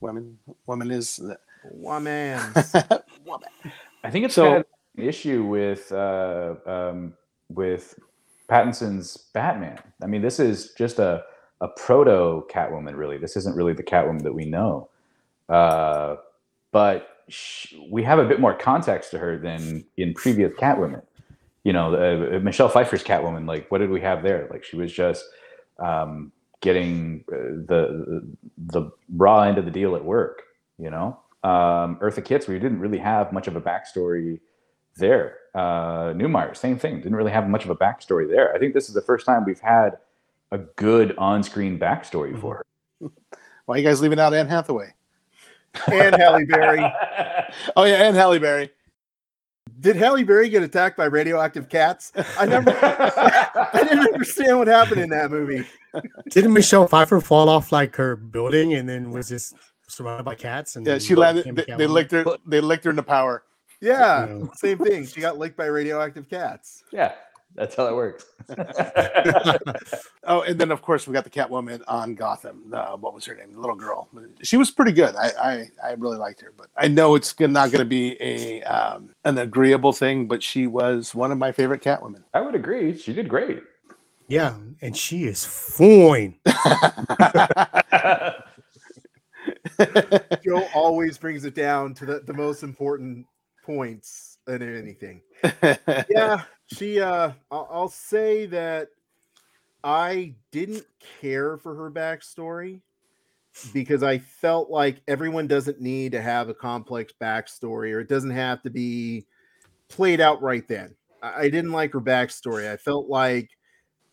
[0.00, 1.20] Women, woman is.
[1.70, 2.40] Woman.
[3.24, 3.48] woman.
[4.02, 4.66] I think it's So- had
[4.98, 7.14] an issue with uh, um,
[7.50, 7.96] with
[8.48, 9.78] Pattinson's Batman.
[10.02, 11.22] I mean, this is just a
[11.60, 12.96] a proto Catwoman.
[12.96, 14.90] Really, this isn't really the Catwoman that we know.
[15.48, 16.16] Uh,
[16.72, 21.02] but sh- we have a bit more context to her than in previous Catwomen.
[21.64, 23.46] You know, uh, Michelle Pfeiffer's Catwoman.
[23.46, 24.48] Like, what did we have there?
[24.50, 25.24] Like, she was just
[25.78, 30.42] um, getting uh, the the raw end of the deal at work.
[30.78, 34.40] You know, um, Eartha Kitt's, we didn't really have much of a backstory
[34.96, 35.36] there.
[35.54, 38.54] Uh, Newmeyer, same thing, didn't really have much of a backstory there.
[38.54, 39.98] I think this is the first time we've had
[40.50, 43.10] a good on-screen backstory for her.
[43.66, 44.94] Why are you guys leaving out Anne Hathaway?
[45.90, 46.84] And Halle Berry.
[47.76, 48.70] Oh yeah, and Halle Berry.
[49.80, 52.12] Did Halle Berry get attacked by radioactive cats?
[52.38, 52.70] I never.
[52.70, 55.66] I didn't understand what happened in that movie.
[56.30, 59.54] Didn't Michelle Pfeiffer fall off like her building and then was just
[59.88, 60.76] surrounded by cats?
[60.76, 61.54] And Yeah, she landed.
[61.56, 62.24] They, they licked her.
[62.46, 63.42] They licked her into power.
[63.80, 64.44] Yeah, Yeah.
[64.54, 65.06] same thing.
[65.06, 66.84] She got licked by radioactive cats.
[66.92, 67.12] yeah,
[67.54, 68.26] that's how that works.
[70.26, 72.72] Oh, and then of course we got the Catwoman on Gotham.
[72.72, 73.52] Uh, what was her name?
[73.52, 74.08] The little girl.
[74.42, 75.14] She was pretty good.
[75.16, 78.62] I I, I really liked her, but I know it's not going to be a
[78.62, 80.26] um, an agreeable thing.
[80.26, 82.22] But she was one of my favorite Catwomen.
[82.32, 82.96] I would agree.
[82.96, 83.62] She did great.
[84.28, 86.36] Yeah, and she is fine.
[90.42, 93.26] Joe always brings it down to the, the most important
[93.64, 95.20] points in anything.
[96.08, 98.88] yeah, she uh I'll, I'll say that
[99.82, 100.86] I didn't
[101.20, 102.80] care for her backstory
[103.72, 108.30] because I felt like everyone doesn't need to have a complex backstory or it doesn't
[108.30, 109.26] have to be
[109.88, 110.94] played out right then.
[111.22, 112.70] I, I didn't like her backstory.
[112.70, 113.50] I felt like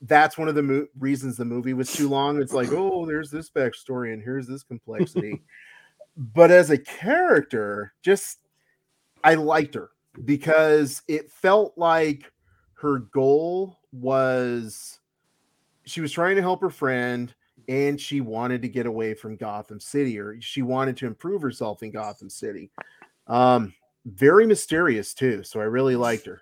[0.01, 2.41] that's one of the mo- reasons the movie was too long.
[2.41, 5.41] It's like, oh, there's this backstory and here's this complexity.
[6.17, 8.39] but as a character, just
[9.23, 9.91] I liked her
[10.25, 12.31] because it felt like
[12.81, 14.99] her goal was
[15.85, 17.33] she was trying to help her friend
[17.67, 21.83] and she wanted to get away from Gotham City or she wanted to improve herself
[21.83, 22.71] in Gotham City.
[23.27, 23.73] Um
[24.05, 26.41] very mysterious too, so I really liked her.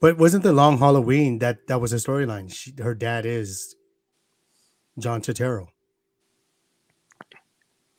[0.00, 2.50] But wasn't the Long Halloween that that was a storyline?
[2.52, 3.76] She, her dad is
[4.98, 5.68] John Turturro.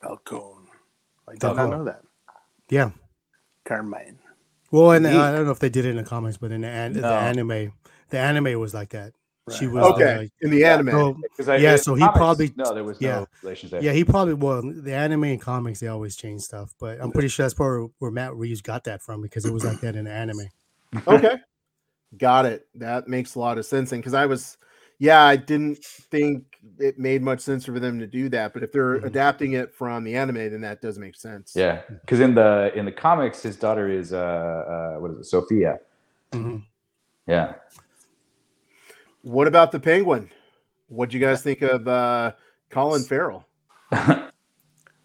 [0.02, 0.66] Falcone.
[1.28, 2.02] I did not know that.
[2.68, 2.90] Yeah.
[3.64, 4.18] Carmine.
[4.72, 6.68] Well, and I don't know if they did it in the comics, but in the,
[6.68, 7.72] an- the anime,
[8.08, 9.12] the anime was like that.
[9.58, 10.90] She was Okay, like- in the anime.
[11.36, 13.20] so- I- Yeah, so he comics, probably- no, there was yeah.
[13.20, 13.82] no relations there.
[13.82, 17.28] yeah, he probably well the anime and comics they always change stuff, but I'm pretty
[17.28, 20.04] sure that's probably where Matt Reeves got that from because it was like that in
[20.06, 20.48] the anime.
[21.08, 21.36] okay
[22.18, 24.58] got it that makes a lot of sense and because i was
[25.02, 26.44] yeah i didn't think
[26.78, 29.06] it made much sense for them to do that but if they're Mhm.
[29.10, 32.84] adapting it from the anime then that does make sense Yeah, because in the in
[32.84, 34.18] the comics, his daughter is uh,
[34.74, 35.72] uh what is it, Sofia?
[36.32, 36.62] Mhm.
[37.26, 37.54] Yeah,
[39.22, 40.30] what about the penguin
[40.88, 42.32] what do you guys think of uh
[42.70, 43.44] colin farrell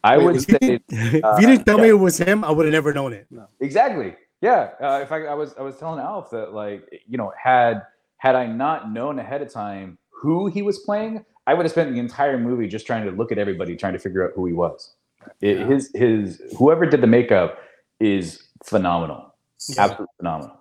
[0.03, 1.93] I Wait, would is If you say didn't- uh, if you didn't tell me it
[2.07, 3.25] was him, I would have never known it.
[3.29, 3.47] No.
[3.59, 4.15] exactly.
[4.41, 6.81] Yeah, uh, if I, I was I was telling Alf that like
[7.11, 7.81] you know had
[8.17, 11.93] had I not known ahead of time who he was playing, I would have spent
[11.93, 14.53] the entire movie just trying to look at everybody, trying to figure out who he
[14.53, 14.93] was.
[15.41, 17.59] It, His his whoever did the makeup
[17.99, 19.35] is phenomenal,
[19.69, 19.83] Yeah.
[19.83, 20.57] absolutely phenomenal.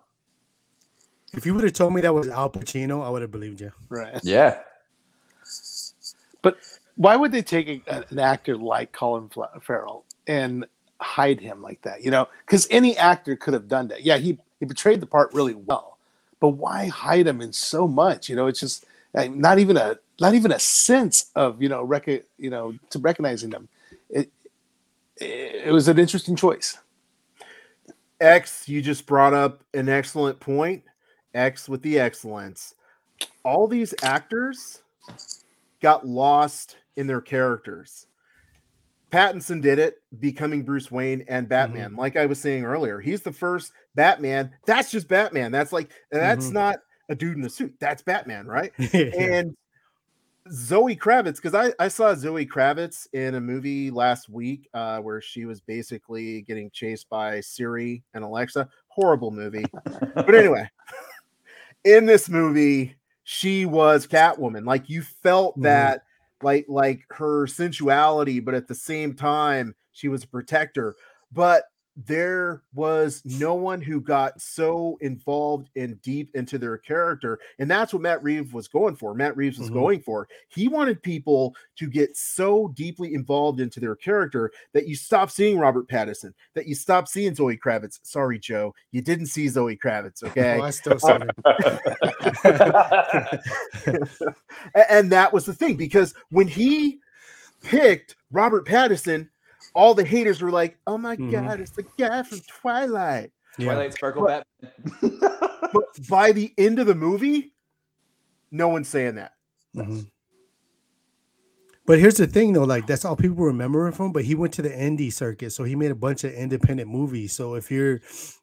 [1.34, 3.72] If you would have told me that was Al Pacino, I would have believed you.
[3.90, 4.18] Right.
[4.22, 4.58] Yeah,
[6.42, 6.58] But
[6.96, 9.30] why would they take a, an actor like Colin
[9.62, 10.66] Farrell and
[11.00, 12.02] hide him like that?
[12.04, 14.02] You know, because any actor could have done that.
[14.04, 15.95] Yeah, he he portrayed the part really well,
[16.40, 18.28] but why hide him in so much?
[18.28, 21.82] You know, it's just uh, not even a not even a sense of you know
[21.82, 23.68] rec- you know to recognizing them.
[24.10, 24.30] It,
[25.18, 26.78] it was an interesting choice.
[28.20, 30.82] x you just brought up an excellent point
[31.34, 32.74] x with the excellence
[33.44, 34.82] all these actors
[35.80, 38.06] got lost in their characters
[39.10, 41.94] Pattinson did it, becoming Bruce Wayne and Batman.
[41.96, 44.50] Like I was saying earlier, he's the first Batman.
[44.66, 45.52] That's just Batman.
[45.52, 46.52] That's like that's Mhm.
[46.54, 47.74] not a dude in a suit.
[47.78, 48.72] That's Batman, right?
[48.92, 49.10] Yeah.
[49.18, 49.56] And
[50.52, 55.20] Zoe Kravitz, because I, I saw Zoe Kravitz in a movie last week uh, where
[55.20, 58.68] she was basically getting chased by Siri and Alexa.
[58.88, 59.64] Horrible movie.
[60.14, 60.68] But anyway,
[61.84, 64.64] in this movie, she was Catwoman.
[64.66, 65.62] Like you felt Mhm.
[65.64, 66.02] that
[66.42, 70.94] like like her sensuality, but at the same time, she was a protector.
[71.32, 71.64] But
[72.04, 77.38] there was no one who got so involved and deep into their character.
[77.58, 79.14] And that's what Matt Reeves was going for.
[79.14, 79.74] Matt Reeves was Mhm.
[79.74, 80.28] going for.
[80.48, 85.58] He wanted people to get so deeply involved into their character that you stop seeing
[85.58, 87.98] Robert Pattinson, that you stop seeing Zoe Kravitz.
[88.02, 90.22] Sorry, Joe, you didn't see Zoe Kravitz.
[90.26, 90.60] Okay.
[90.60, 91.16] I still saw.
[94.90, 96.98] And that was the thing because when he
[97.62, 99.28] picked Robert Pattinson,
[99.76, 101.30] all the haters were like, "Oh my Mhm.
[101.30, 103.66] god, it's the guy from Twilight." Yeah.
[103.74, 105.20] Twilight Sparkle But- Batman.
[105.72, 107.52] But by the end of the movie,
[108.50, 109.32] no one's saying that.
[109.74, 110.06] Mhm.
[111.86, 114.12] But here's the thing, though, like that's all people remember him from.
[114.12, 117.32] But he went to the indie circuit, so he made a bunch of independent movies.
[117.32, 118.00] So if you're,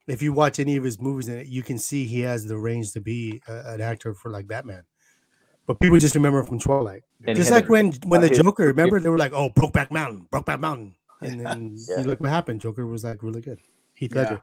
[0.08, 2.92] if you watch any of his movies, and you can see he has the range
[2.94, 4.84] to be a, an actor for like Batman.
[5.66, 7.04] but people just remember it from Twilight.
[7.26, 9.50] And just he had like when when the his- Joker, remember they were like, "Oh,
[9.50, 10.96] Brokeback Mountain, Brokeback Mountain,"
[11.26, 12.00] and then Yeah.
[12.00, 12.62] you look what happened.
[12.62, 13.60] Joker was like really good.
[13.96, 14.22] Heath Yeah.
[14.22, 14.42] Ledger.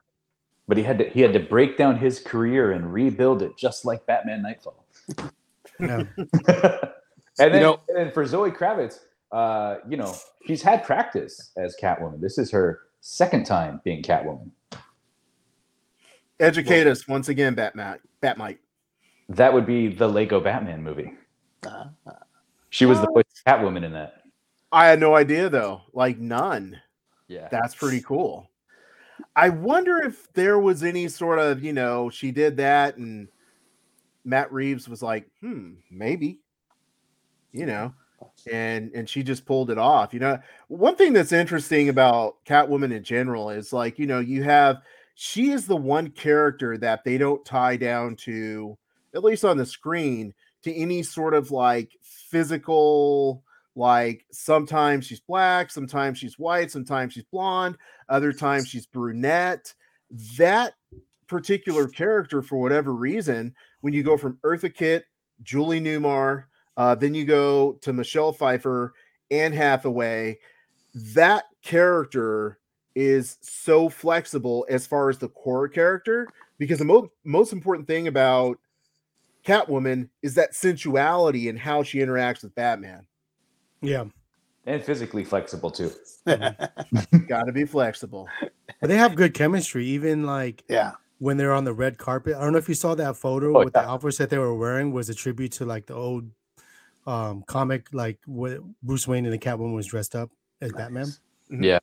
[0.69, 3.85] but he had to he had to break down his career and rebuild it just
[3.85, 4.85] like Batman Knightfall.
[5.79, 6.03] Yeah.
[6.17, 8.99] and then, know- and then for Zoe Kravitz,
[9.33, 10.15] uh, you know,
[10.47, 12.21] she's had practice as Catwoman.
[12.21, 14.51] This is her second time being Catwoman.
[16.39, 17.99] Educate us once again, Batman.
[18.21, 18.59] Bat-Mite.
[19.31, 21.15] That would be the Lego Batman movie.
[21.67, 21.85] Uh,
[22.69, 24.20] She was the voice of Catwoman in that.
[24.73, 25.83] I had no idea though.
[25.93, 26.81] Like none.
[27.29, 27.49] Yeah.
[27.51, 28.51] That's pretty cool.
[29.37, 33.29] I wonder if there was any sort of, you know, she did that and
[34.25, 36.41] Matt Reeves was like, hmm, maybe,
[37.53, 37.95] you know,
[38.51, 40.13] and and she just pulled it off.
[40.13, 44.43] You know, one thing that's interesting about Catwoman in general is like, you know, you
[44.43, 44.79] have
[45.15, 48.77] she is the one character that they don't tie down to,
[49.15, 53.43] at least on the screen, to any sort of like physical
[53.81, 57.79] like sometimes she's black, sometimes she's white, sometimes she's blonde,
[58.11, 59.73] other times she's brunette.
[60.37, 60.75] That
[61.27, 65.07] particular character, for whatever reason, when you go from Eartha Kitt,
[65.43, 66.45] Julie Newmar,
[66.77, 68.93] uh, then you go to Michelle Pfeiffer,
[69.31, 70.39] Anne Hathaway,
[70.95, 72.59] that character
[72.95, 76.29] is so flexible as far as the core character
[76.59, 78.59] because the mo- most important thing about
[79.47, 83.07] Catwoman is that sensuality and how she interacts with Batman.
[83.83, 84.05] Yeah.
[84.67, 85.91] and physically flexible too.
[86.27, 88.29] Got to be flexible.
[88.81, 90.93] But they have good chemistry, even like yeah.
[91.19, 92.35] when they're on the red carpet.
[92.37, 94.55] I don't know if you saw that photo Oh, with the outfits that they were
[94.55, 96.31] wearing was a tribute to like the old
[97.07, 101.07] um comic, like what Bruce Wayne and the Catwoman was dressed up as Batman.
[101.51, 101.65] Mhm.
[101.65, 101.79] Yeah.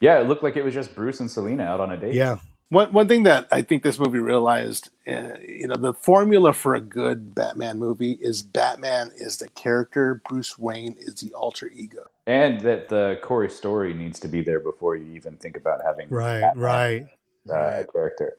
[0.00, 2.14] Yeah, it looked like it was just Bruce and Selina out on a date.
[2.14, 2.38] Yeah.
[2.70, 6.74] One one thing that I think this movie realized, uh, you know, the formula for
[6.74, 12.04] a good Batman movie is Batman is the character, Bruce Wayne is the alter ego.
[12.26, 16.10] And that the Corey story needs to be there before you even think about having
[16.10, 17.08] Right, Batman, right.
[17.50, 18.36] uh, character.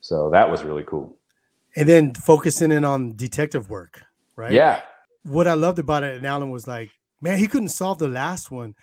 [0.00, 1.14] So that was really cool.
[1.76, 4.02] And then focusing in on detective work,
[4.36, 4.52] right?
[4.52, 4.80] Yeah.
[5.24, 6.90] what I loved about it, and Alan was like,
[7.20, 8.74] man, he couldn't solve the last one.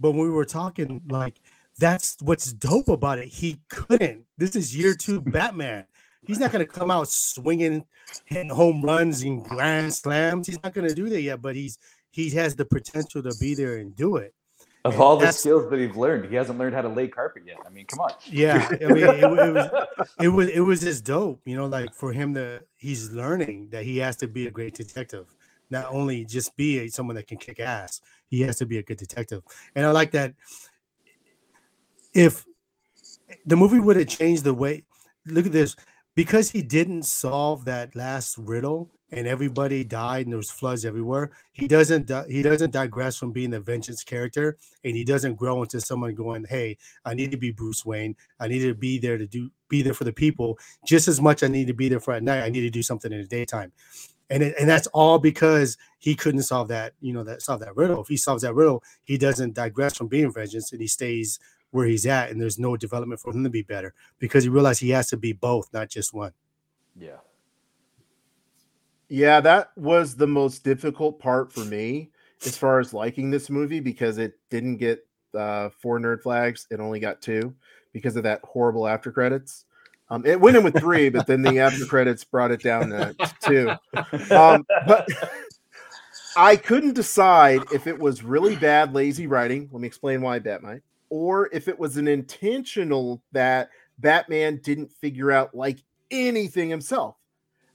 [0.00, 1.36] But when we were talking, like,
[1.78, 3.28] that's what's dope about it.
[3.28, 4.24] He couldn't.
[4.38, 5.84] This is year two Batman.
[6.26, 7.84] He's not going to come out swinging,
[8.24, 10.46] hitting home runs and grand slams.
[10.46, 11.78] He's not going to do that yet, but he's
[12.10, 14.34] he has the potential to be there and do it.
[14.84, 17.42] Of And all the skills that he's learned, he hasn't learned how to lay carpet
[17.46, 17.56] yet.
[17.66, 18.12] I mean, come on.
[18.24, 19.70] Yeah, I mean, it, it was
[20.20, 23.84] it was it was just dope, you know, like for him to he's learning that
[23.84, 25.34] he has to be a great detective,
[25.70, 28.00] not only just be a, someone that can kick ass.
[28.28, 29.42] He has to be a good detective,
[29.74, 30.34] and I like that.
[32.16, 32.46] If
[33.44, 34.84] the movie would have changed the way,
[35.26, 35.76] look at this,
[36.14, 41.30] because he didn't solve that last riddle and everybody died and there was floods everywhere.
[41.52, 45.78] He doesn't he doesn't digress from being the vengeance character, and he doesn't grow into
[45.78, 48.16] someone going, "Hey, I need to be Bruce Wayne.
[48.40, 51.42] I need to be there to do be there for the people just as much.
[51.42, 52.44] I need to be there for at night.
[52.44, 53.72] I need to do something in the daytime."
[54.30, 57.76] And it, and that's all because he couldn't solve that, you know, that solve that
[57.76, 58.00] riddle.
[58.00, 61.38] If he solves that riddle, he doesn't digress from being vengeance and he stays
[61.70, 64.80] where he's at, and there's no development for him to be better because he realized
[64.80, 66.32] he has to be both, not just one.
[66.98, 67.18] Yeah.
[69.08, 72.10] Yeah, that was the most difficult part for me
[72.44, 76.66] as far as liking this movie because it didn't get uh, four nerd flags.
[76.70, 77.54] It only got two
[77.92, 79.64] because of that horrible after credits.
[80.08, 83.14] Um, it went in with three, but then the after credits brought it down to
[83.40, 83.70] two.
[84.34, 85.08] Um, but
[86.36, 89.68] I couldn't decide if it was really bad, lazy writing.
[89.72, 95.30] Let me explain why Batman, or if it was an intentional that Batman didn't figure
[95.30, 95.78] out like
[96.10, 97.16] anything himself.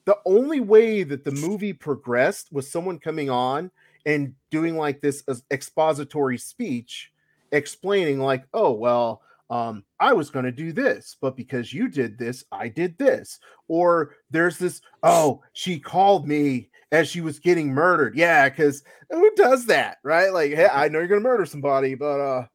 [0.05, 3.71] The only way that the movie progressed was someone coming on
[4.05, 7.11] and doing like this expository speech
[7.51, 12.17] explaining like oh well um i was going to do this but because you did
[12.17, 13.39] this i did this.
[13.67, 18.15] Or there's this oh she called me as she was getting murdered.
[18.15, 20.33] Yeah because who does that right?
[20.33, 22.45] Like hey i know you're going to murder somebody but uh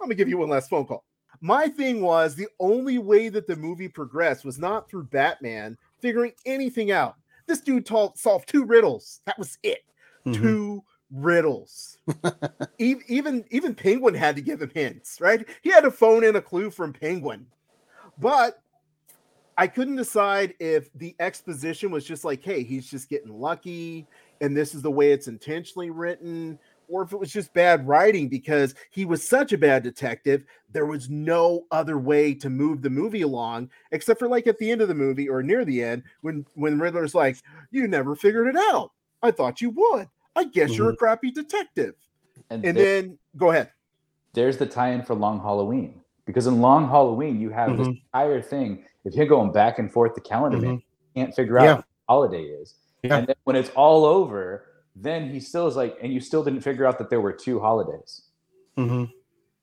[0.00, 1.04] let me give you one last phone call
[1.40, 6.32] my thing was the only way that the movie progressed was not through batman figuring
[6.44, 7.16] anything out.
[7.46, 9.20] This dude solved two riddles.
[9.24, 9.84] That was it.
[10.26, 10.34] Mhm.
[10.34, 11.98] Two riddles.
[12.78, 15.46] even, even even Penguin had to give him hints, right?
[15.62, 17.46] He had to phone in a clue from Penguin.
[18.18, 18.60] But
[19.58, 24.06] I couldn't decide if the exposition was just like, hey, he's just getting lucky,
[24.40, 26.58] and this is the way it's intentionally written,
[26.88, 30.86] or if it was just bad writing because he was such a bad detective, there
[30.86, 34.80] was no other way to move the movie along except for like at the end
[34.80, 37.36] of the movie or near the end when when Riddler's like,
[37.70, 40.08] "You never figured it out." I thought you would.
[40.34, 41.94] I guess you're a crappy detective.
[42.50, 43.70] And, And there- then go ahead.
[44.34, 48.02] there's the tie-in for Long Halloween because in Long Halloween you have this Mhm.
[48.12, 48.84] entire thing.
[49.04, 50.82] If you're going back and forth the calendar, man, Mhm.
[51.14, 51.74] you can't figure out Yeah.
[51.76, 52.74] what holiday is.
[53.02, 53.16] Yeah.
[53.18, 54.66] And then when it's all over,
[54.96, 57.60] then he still is like, and you still didn't figure out that there were two
[57.60, 58.22] holidays.
[58.76, 59.04] hmm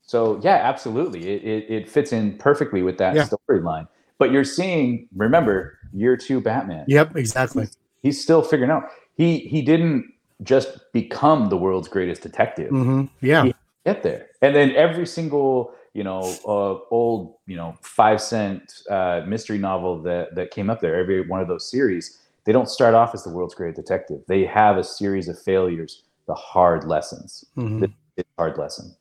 [0.02, 3.26] So yeah, absolutely, it it, it fits in perfectly with that Yeah.
[3.26, 3.88] storyline.
[4.18, 6.84] But you're seeing, remember, year two Batman.
[6.86, 7.68] Yep, exactly.
[8.02, 8.84] He's still figuring out.
[9.16, 10.04] He he didn't
[10.42, 12.70] just become the world's greatest detective.
[12.70, 13.50] hmm Yeah.
[13.84, 14.28] get there.
[14.40, 20.02] And then every single, you know, uh, old, you know, five cent uh, mystery novel
[20.02, 23.24] that that came up there, every one of those series, they don't start off as
[23.24, 24.20] the world's greatest detective.
[24.28, 27.44] They have a series of failures, the hard lessons.
[27.56, 27.80] Mhm.
[27.80, 28.94] The, it's hard lesson.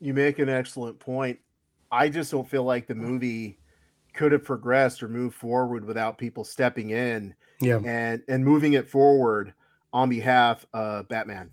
[0.00, 1.38] You make an excellent point.
[1.90, 3.58] I just don't feel like the movie
[4.14, 7.80] could have progressed or moved forward without people stepping in Yeah.
[7.84, 9.54] and and moving it forward
[9.92, 11.50] on behalf of Batman.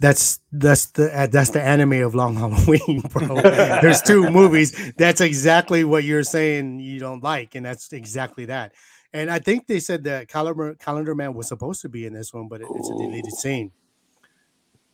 [0.00, 3.40] That's that's the uh, that's the anime of Long Halloween, bro.
[3.40, 4.92] There's two movies.
[4.98, 8.72] That's exactly what you're saying you don't like, and that's exactly that.
[9.12, 12.34] And I think they said that Calendar Calendar Man was supposed to be in this
[12.34, 13.70] one, but it- it's a deleted scene.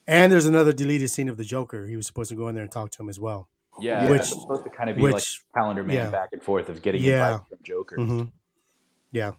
[0.06, 1.86] And there's another deleted scene of the Joker.
[1.86, 3.48] He was supposed to go in there and talk to him as well.
[3.80, 5.22] Yeah, Which- it's supposed to kind of be like
[5.54, 6.10] calendar man yeah.
[6.10, 7.38] back and forth of getting Yeah.
[7.38, 7.96] from Joker.
[7.96, 8.22] hmm
[9.12, 9.32] Yeah.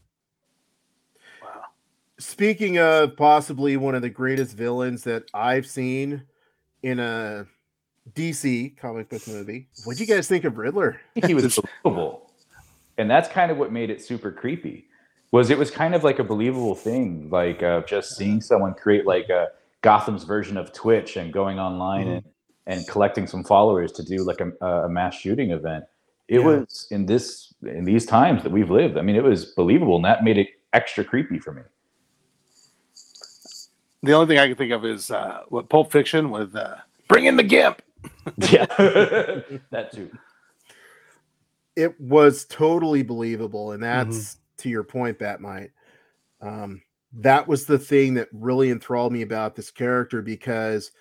[2.22, 6.22] Speaking of possibly one of the greatest villains that I've seen
[6.84, 7.48] in a
[8.14, 11.02] DC comic book movie, what do you guys think of Riddler?
[11.26, 12.32] he was believable
[12.98, 14.86] and that's kind of what made it super creepy
[15.32, 19.08] was it was kind of like a believable thing like uh, just seeing someone create
[19.08, 19.48] like a
[19.82, 22.16] gotham's version of twitch and going online Mhm.
[22.18, 22.24] and,
[22.68, 25.86] and collecting some followers to do like a, a mass shooting event
[26.28, 26.46] it Yeah.
[26.46, 30.06] was in this in these times that we've lived i mean it was believable and
[30.06, 31.62] that made it extra creepy for me
[34.04, 36.76] The only thing I can think of is uh, what Pulp Fiction with uh,
[37.08, 37.82] "Bring in the Gimp."
[38.50, 38.66] yeah
[39.70, 40.10] that too
[41.76, 45.72] It was totally believable, and that's to your point, Bat-Mite.
[46.42, 46.82] Um,
[47.14, 50.92] that was the thing that really enthralled me about this character because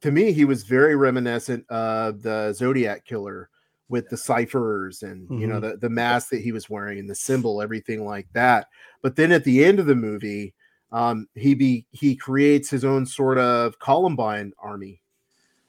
[0.00, 3.50] to me he was very reminiscent of the Zodiac killer
[3.88, 7.14] with the ciphers and you know the, the mask that he was wearing and the
[7.14, 8.66] symbol, everything like that.
[9.02, 10.54] But then at the end of the movie,
[10.92, 15.02] um, he be he creates his own sort of Columbine army.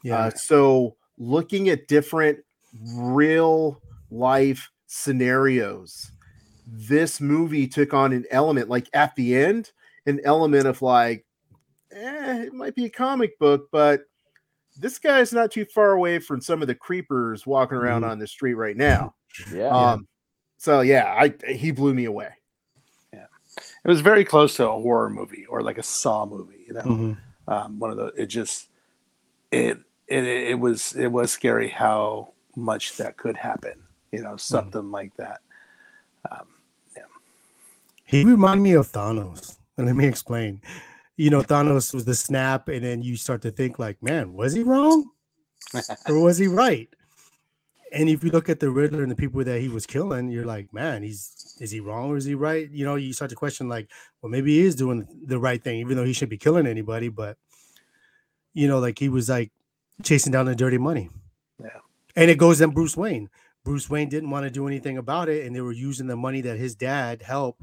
[0.04, 0.18] Yeah.
[0.18, 2.40] Uh, so looking at different
[2.96, 6.12] real life scenarios,
[6.66, 9.72] this movie took on an element like at the end,
[10.06, 11.26] an element of like,
[11.92, 14.02] eh, it might be a comic book, but
[14.78, 18.12] this guy's not too far away from some of the creepers walking around Mhm.
[18.12, 19.16] on the street right now.
[19.54, 20.08] yeah Um,
[20.58, 22.30] so yeah, I he blew me away.
[23.84, 26.66] It was very close to a horror movie or like a Saw movie.
[26.68, 27.18] You know, Mhm.
[27.48, 28.08] um, one of the.
[28.22, 28.68] It just
[29.52, 33.84] it, it it was it was scary how much that could happen.
[34.12, 35.42] You know, something like that.
[36.96, 37.04] Yeah.
[38.04, 39.58] He reminded me of Thanos.
[39.78, 40.62] And let me explain.
[41.16, 44.54] You know, Thanos was the snap, and then you start to think, like, man, was
[44.54, 45.10] he wrong?
[46.08, 46.90] or was he right?
[47.92, 50.46] And if you look at the Riddler and the people that he was killing, you're
[50.46, 52.70] like, man, he's is he wrong or is he right?
[52.70, 53.90] You know, you start to question, like,
[54.22, 57.10] well, maybe he is doing the right thing, even though he shouldn't be killing anybody.
[57.10, 57.38] But
[58.54, 59.52] you know, like he was like
[60.04, 61.10] chasing down the dirty money.
[61.62, 61.80] Yeah.
[62.16, 63.30] And it goes then Bruce Wayne.
[63.64, 66.42] Bruce Wayne didn't want to do anything about it, and they were using the money
[66.42, 67.62] that his dad helped,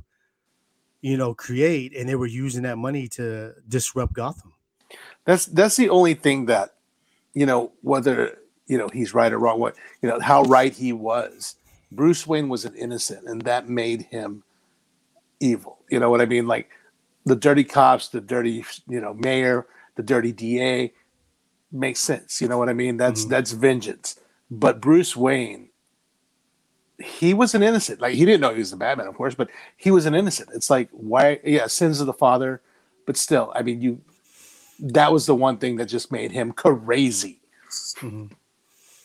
[1.01, 4.55] you know, create, and they were using that money to disrupt Gotham.
[5.25, 6.75] That's that's the only thing that,
[7.35, 10.93] you know, whether you know he's right or wrong, what you know how right he
[10.93, 11.57] was.
[11.93, 14.43] Bruce Wayne was an innocent, and that made him
[15.41, 15.79] evil.
[15.91, 16.47] You know what I mean?
[16.47, 16.69] Like
[17.25, 20.93] the dirty cops, the dirty you know mayor, the dirty DA
[21.73, 22.41] makes sense.
[22.41, 22.97] You know what I mean?
[22.97, 23.29] That's Mhm.
[23.31, 24.19] that's vengeance.
[24.51, 25.69] But Bruce Wayne,
[26.99, 28.01] he was an innocent.
[28.01, 30.51] Like he didn't know he was the Batman, of course, but he was an innocent.
[30.55, 31.41] It's like why?
[31.45, 32.61] Yeah, sins of the father,
[33.07, 34.01] but still, I mean, you.
[34.79, 37.41] That was the one thing that just made him crazy.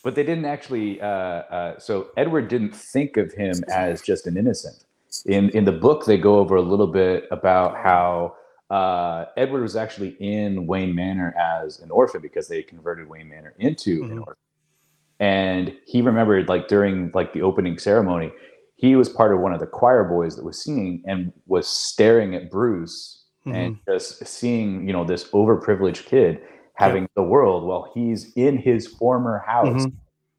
[0.04, 4.38] But they didn't actually uh, uh, so edward didn't think of him as just an
[4.38, 4.84] innocent.
[5.26, 8.36] In in the book they go over a little bit about how
[8.70, 13.54] uh, edward was actually in wayne manor as an orphan because they converted wayne manor
[13.60, 14.20] into an Mhm.
[14.20, 14.36] orphan.
[15.20, 18.32] And he remembered like during like the opening ceremony
[18.76, 22.34] he was part of one of the choir boys that was singing and was staring
[22.34, 26.39] at bruce and just seeing you know this overprivileged kid
[26.82, 29.93] having the world while he's in his former house Mhm.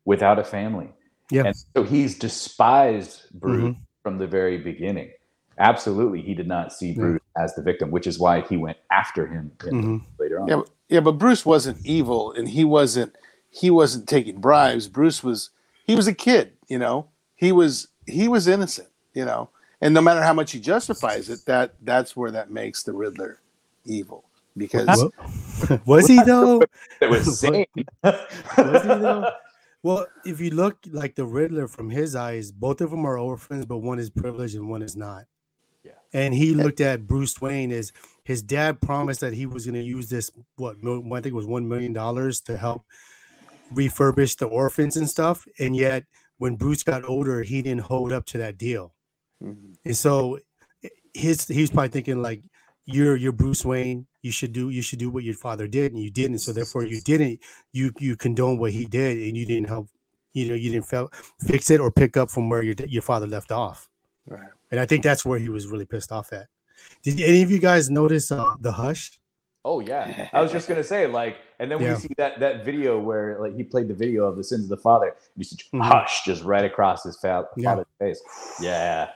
[0.05, 0.89] without a family
[1.31, 1.45] Yeah.
[1.47, 5.11] and so he's despised bruce from the very beginning
[5.59, 9.27] absolutely he did not see Bruce as the victim, which is why he went after
[9.27, 10.03] him in- Mhm.
[10.19, 10.49] later on.
[10.49, 13.15] Yeah, but, yeah, but Bruce wasn't evil, and he wasn't
[13.51, 14.89] he wasn't taking bribes.
[14.89, 15.51] Bruce was
[15.85, 17.07] he was a kid, you know.
[17.37, 19.51] He was he was innocent, you know.
[19.81, 23.39] And no matter how much he justifies it, that that's where that makes the Riddler
[23.85, 24.25] evil
[24.57, 26.63] because Well, was he though?
[27.01, 27.67] It was sane.
[28.05, 29.31] Was he though?
[29.83, 33.67] Well, if you look like the Riddler from his eyes, both of them are orphans,
[33.67, 35.25] but one is privileged and one is not.
[35.85, 35.93] Yeah.
[36.13, 37.93] And he looked at Bruce Wayne as
[38.23, 41.35] his dad promised that he was going to use this what mil- I think it
[41.35, 42.85] was one million dollars to help
[43.75, 45.47] refurbish the orphans and stuff.
[45.59, 46.05] And yet,
[46.39, 48.95] when Bruce got older, he didn't hold up to that deal.
[49.43, 49.75] Mhm.
[49.85, 50.39] And so,
[50.85, 52.43] i- his he's probably thinking like,
[52.87, 54.07] "You're you're Bruce Wayne.
[54.23, 56.39] You should do you should do what your father did, and you didn't.
[56.39, 57.41] So therefore, you didn't.
[57.73, 59.89] You you condone what he did, and you didn't help.
[60.35, 61.13] You know, you didn't fel-
[61.47, 63.89] fix it or pick up from where your your father left off.
[64.27, 64.49] Right.
[64.71, 66.47] And I think that's where he was really pissed off at.
[67.03, 69.19] Did any of you guys notice uh, the hush?
[69.65, 71.95] Oh yeah, I was just gonna say like, and then Yeah.
[71.95, 74.71] we see that that video where like he played the video of the sins of
[74.71, 75.15] the father.
[75.37, 75.83] You see Mhm.
[75.83, 77.71] hush just right across his fa- Yeah.
[77.71, 78.23] father's face.
[78.61, 79.11] Yeah,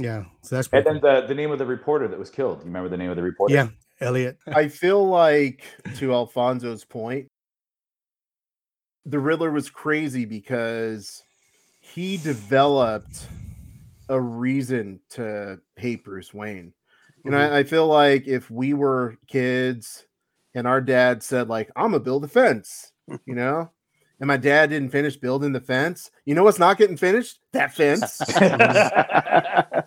[0.00, 0.24] Yeah.
[0.42, 2.60] So that's and pretty then the the name of the reporter that was killed.
[2.60, 3.54] You remember the name of the reporter?
[3.54, 3.68] yeah,
[4.00, 4.38] Elliot.
[4.46, 5.64] I feel like,
[5.96, 7.28] to Alfonso's point,
[9.04, 11.22] the Riddler was crazy because
[11.80, 13.26] he developed
[14.08, 16.72] a reason to hate Bruce Wayne.
[17.24, 17.54] And I, mm-hmm.
[17.54, 20.06] I feel like if we were kids
[20.54, 22.92] and our dad said, like, I'm gonna build a fence,
[23.26, 23.70] you know,
[24.20, 27.40] and my dad didn't finish building the fence, you know what's not getting finished?
[27.52, 28.20] That fence.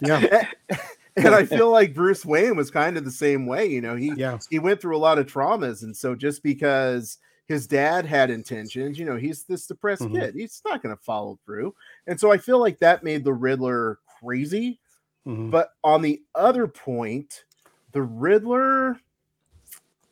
[0.02, 0.48] Yeah.
[1.16, 4.12] and I feel like Bruce Wayne was kind of the same way, you know, he
[4.16, 4.40] Yeah.
[4.50, 8.98] he went through a lot of traumas and so just because his dad had intentions
[8.98, 10.20] you know he's this depressed Mhm.
[10.20, 11.76] kid he's not going to follow through
[12.08, 14.80] and so i feel like that made the riddler crazy
[15.28, 15.52] Mhm.
[15.52, 17.44] but on the other point
[17.92, 18.98] the riddler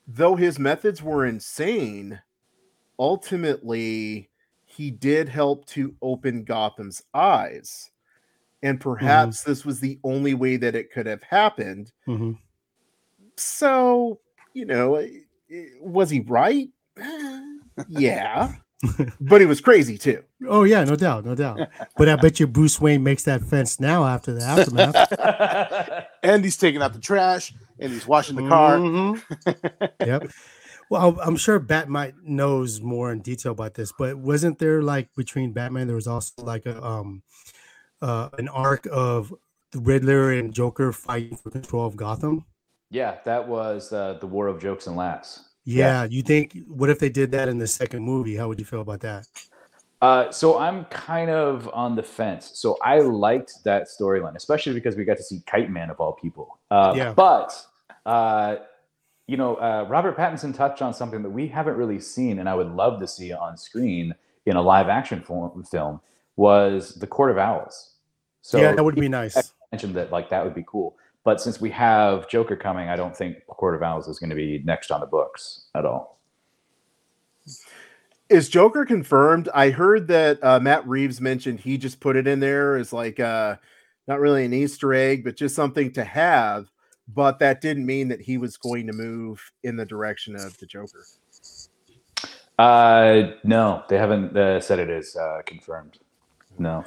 [0.07, 2.21] though his methods were insane
[3.01, 4.29] ultimately
[4.65, 7.89] he did help to open gotham's eyes
[8.63, 12.37] and perhaps this was the only way that it could have happened Mhm.
[13.35, 14.19] so
[14.53, 15.21] you know i-
[15.51, 17.41] i- was he right Eh,
[17.87, 18.53] yeah
[19.21, 21.59] but he was crazy too Oh yeah, no doubt, no doubt.
[21.97, 26.07] But I bet you Bruce Wayne makes that fence now after the aftermath.
[26.23, 28.77] and he's taking out the trash and he's washing the car.
[28.79, 29.21] Mhm.
[30.03, 30.31] yep.
[30.91, 35.53] Well, I'm sure Batman knows more in detail about this, but wasn't there like between
[35.53, 37.23] Batman there was also like a um
[38.01, 39.33] uh an arc of
[39.71, 42.43] the Riddler and Joker fighting for control of Gotham?
[42.89, 45.45] yeah, that was uh, the War of Jokes and Laughs.
[45.63, 48.35] Yeah, you think what if they did that in the second movie?
[48.35, 49.27] How would you feel about that?
[50.01, 52.51] Uh, so I'm kind of on the fence.
[52.55, 56.11] So I liked that storyline, especially because we got to see Kite Man of all
[56.11, 56.59] people.
[56.69, 57.13] Uh, Yeah.
[57.13, 57.55] But
[58.05, 58.55] uh,
[59.27, 62.55] you know, uh, Robert Pattinson touched on something that we haven't really seen, and I
[62.55, 64.13] would love to see on screen
[64.45, 66.01] in a live action form, film.
[66.35, 67.95] Was the Court of Owls?
[68.41, 69.53] So yeah, that would be nice.
[69.71, 70.97] mentioned that like that would be cool.
[71.23, 74.35] But since we have Joker coming, I don't think Court of Owls is going to
[74.35, 76.19] be next on the books at all.
[78.29, 82.39] is joker confirmed i heard that uh, matt reeves mentioned he just put it in
[82.39, 83.55] there as like uh
[84.07, 86.71] not really an easter egg but just something to have
[87.15, 90.65] but that didn't mean that he was going to move in the direction of the
[90.65, 91.03] joker
[92.59, 95.97] Uh, no, they haven't uh, said it is uh, confirmed.
[96.59, 96.83] No.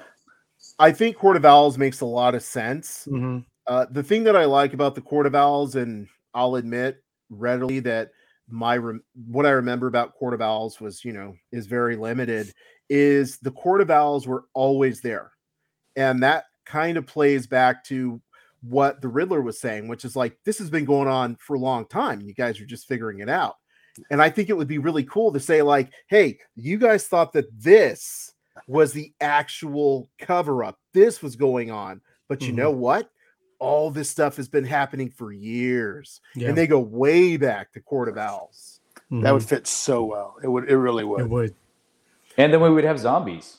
[0.78, 4.36] i think court of owls makes a lot of sense hmm Uh, the thing that
[4.36, 8.10] I like about the Court of Owls, and I'll admit readily that
[8.46, 12.52] my rem- what I remember about Court of Owls was, you know, is very limited.
[12.90, 15.32] Is the Court of Owls were always there,
[15.96, 18.20] and that kind of plays back to
[18.68, 21.58] what the Riddler was saying, which is like this has been going on for a
[21.60, 22.20] long time.
[22.20, 23.56] You guys are just figuring it out,
[24.10, 27.32] and I think it would be really cool to say like, hey, you guys thought
[27.34, 28.32] that this
[28.68, 30.78] was the actual cover up.
[30.92, 32.56] This was going on, but you Mhm.
[32.56, 33.10] know what?
[33.60, 37.80] all this stuff has been happening for years Yeah, and they go way back to
[37.80, 40.34] court of owls That would fit so well.
[40.42, 40.68] It would.
[40.68, 41.20] It really would.
[41.20, 41.30] it would.
[41.30, 41.54] would.
[42.36, 43.58] And then we would have zombies.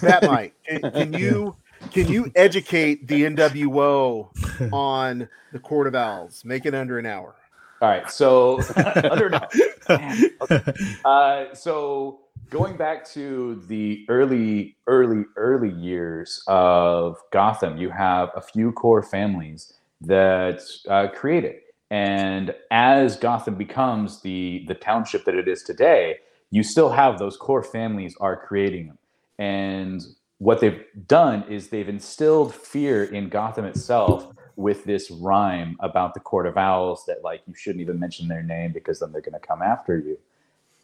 [0.00, 1.54] that might can, can you
[1.92, 4.28] can you educate the nwo
[4.72, 7.34] on the court of owls make it under an hour
[7.80, 8.10] All right.
[8.10, 8.60] So,
[9.10, 9.48] under now.
[9.88, 10.72] Man, okay.
[11.04, 18.40] Uh, so going back to the early, early, early years of Gotham, you have a
[18.40, 21.62] few core families that uh, it.
[21.90, 26.16] and as Gotham becomes the the township that it is today,
[26.50, 28.98] you still have those core families are creating them,
[29.38, 30.02] and
[30.38, 36.20] what they've done is they've instilled fear in Gotham itself with this rhyme about the
[36.20, 39.38] Court of Owls that like you shouldn't even mention their name because then they're going
[39.38, 40.18] to come after you.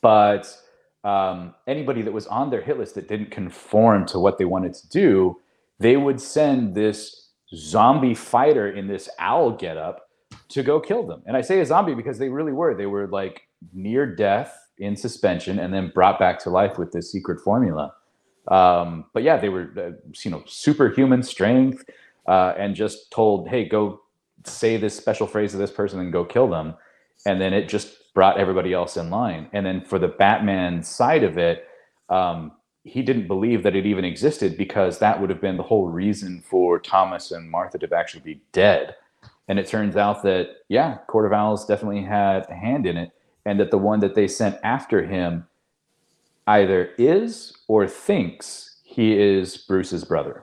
[0.00, 0.54] But
[1.04, 4.74] um, anybody that was on their hit list that didn't conform to what they wanted
[4.74, 5.40] to do,
[5.78, 10.08] they would send this zombie fighter in this owl getup
[10.48, 11.22] to go kill them.
[11.26, 12.74] And I say a zombie because they really were.
[12.74, 13.42] They were like
[13.72, 17.94] near death in suspension and then brought back to life with this secret formula.
[18.48, 21.84] Um, but yeah, they were, uh, you know, superhuman strength
[22.26, 24.00] uh, and just told, hey, go
[24.44, 26.74] say this special phrase to this person and go kill them.
[27.26, 29.48] And then it just brought everybody else in line.
[29.52, 31.68] And then for the Batman side of it,
[32.08, 32.52] um,
[32.84, 36.42] he didn't believe that it even existed because that would have been the whole reason
[36.44, 38.96] for Thomas and Martha to actually be dead.
[39.48, 43.12] And it turns out that, yeah, Court of Owls definitely had a hand in it.
[43.44, 45.46] And that the one that they sent after him
[46.46, 50.42] either is or thinks he is Bruce's brother.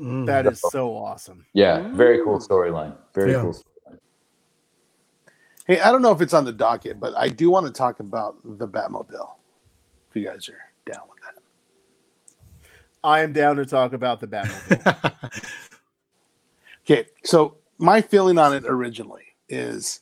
[0.00, 0.24] Mm.
[0.24, 1.44] That is so awesome.
[1.52, 2.96] Yeah, very cool storyline.
[3.12, 3.42] Very Yeah.
[3.42, 3.62] cool.
[5.66, 8.00] Hey, I don't know if it's on the docket, but I do want to talk
[8.00, 9.32] about the Batmobile.
[10.08, 11.42] If you guys are down with that.
[13.02, 15.42] I am down to talk about the Batmobile.
[16.86, 20.00] Okay, so my feeling on it originally is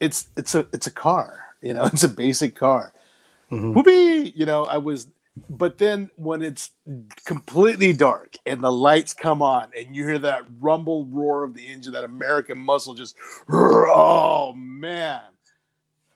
[0.00, 2.92] it's it's a it's a car, you know, it's a basic car.
[3.52, 5.08] Whoopee, you know, I was
[5.48, 6.70] but then when it's
[7.24, 11.66] completely dark and the lights come on and you hear that rumble roar of the
[11.66, 13.16] engine, that American muscle just
[13.50, 15.22] oh man,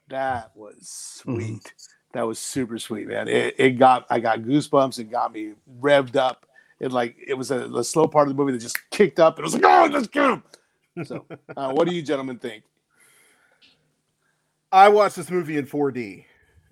[0.08, 1.72] that was sweet.
[2.12, 3.28] That was super sweet, man.
[3.28, 4.98] It, it got I got goosebumps.
[4.98, 6.46] It got me revved up.
[6.80, 9.38] It like it was a, a slow part of the movie that just kicked up.
[9.38, 10.42] And it was like, oh, let's get him.
[11.04, 11.26] So,
[11.56, 12.64] uh, what do you gentlemen think?
[14.72, 16.24] I watched this movie in 4D,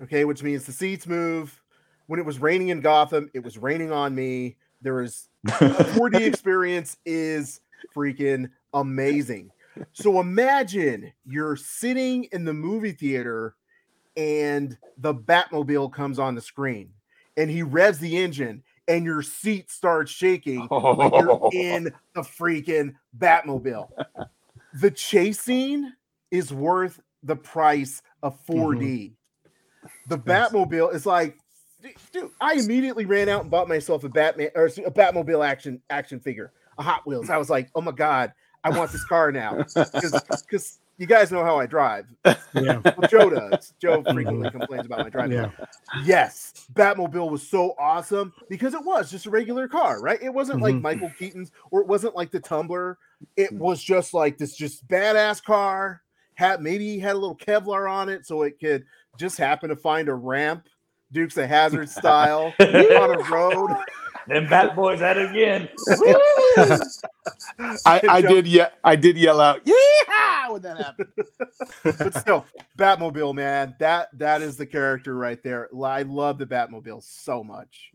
[0.02, 1.60] okay, which means the seats move.
[2.06, 4.56] When it was raining in Gotham, it was raining on me.
[4.82, 7.60] There is 4D experience is
[7.94, 9.50] freaking amazing.
[9.92, 13.56] So imagine you're sitting in the movie theater
[14.16, 16.90] and the Batmobile comes on the screen
[17.36, 21.50] and he revs the engine and your seat starts shaking like you're oh.
[21.52, 21.84] in
[22.14, 23.88] the freaking Batmobile.
[24.74, 25.94] The chase scene
[26.30, 29.12] is worth the price of 4D.
[30.08, 31.38] The Batmobile is like,
[32.12, 36.20] dude, I immediately ran out and bought myself a Batman or a Batmobile action action
[36.20, 37.30] figure, a Hot Wheels.
[37.30, 38.32] I was like, oh my god,
[38.62, 42.06] I want this car now because you guys know how I drive.
[42.24, 42.80] yeah.
[42.84, 43.74] Well, Joe does.
[43.80, 45.38] Joe frequently complains about my driving.
[45.38, 45.50] Yeah.
[46.04, 50.22] Yes, Batmobile was so awesome because it was just a regular car, right?
[50.22, 50.82] It wasn't like Mhm.
[50.82, 52.98] Michael Keaton's or it wasn't like the Tumbler.
[53.36, 56.00] It was just like this just badass car.
[56.36, 58.84] Had maybe had a little Kevlar on it so it could
[59.18, 60.68] just happen to find a ramp,
[61.12, 63.70] Dukes of Hazzard style on a road.
[64.26, 65.68] Them bad boys at it again.
[67.84, 71.08] I, I Joe- did yeah I did yell out yeah when that happened.
[71.98, 72.46] But still,
[72.78, 75.68] Batmobile, man, that that is the character right there.
[75.84, 77.90] I love the Batmobile so much.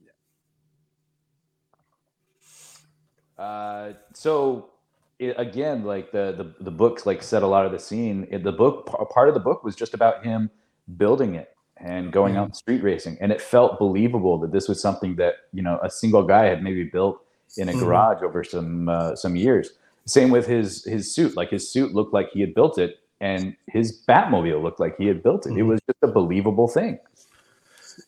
[3.38, 4.72] Uh, so
[5.18, 8.28] it, again, like the, the the books like set a lot of the scene.
[8.30, 10.50] It, the book p- part of the book was just about him
[10.98, 15.16] building it and going out street racing, and it felt believable that this was something
[15.16, 17.22] that you know a single guy had maybe built
[17.58, 17.80] in a Mhm.
[17.80, 19.72] garage over some uh, some years.
[20.06, 21.36] Same with his his suit.
[21.38, 25.08] Like his suit looked like he had built it, and his Batmobile looked like he
[25.08, 25.52] had built it.
[25.52, 25.68] It Mhm.
[25.68, 27.00] was just a believable thing.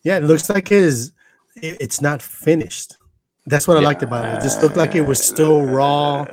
[0.03, 1.11] Yeah, it looks like his
[1.55, 2.97] it, it's not finished.
[3.45, 4.37] That's what I liked about it.
[4.37, 6.25] It just looked like it was still raw.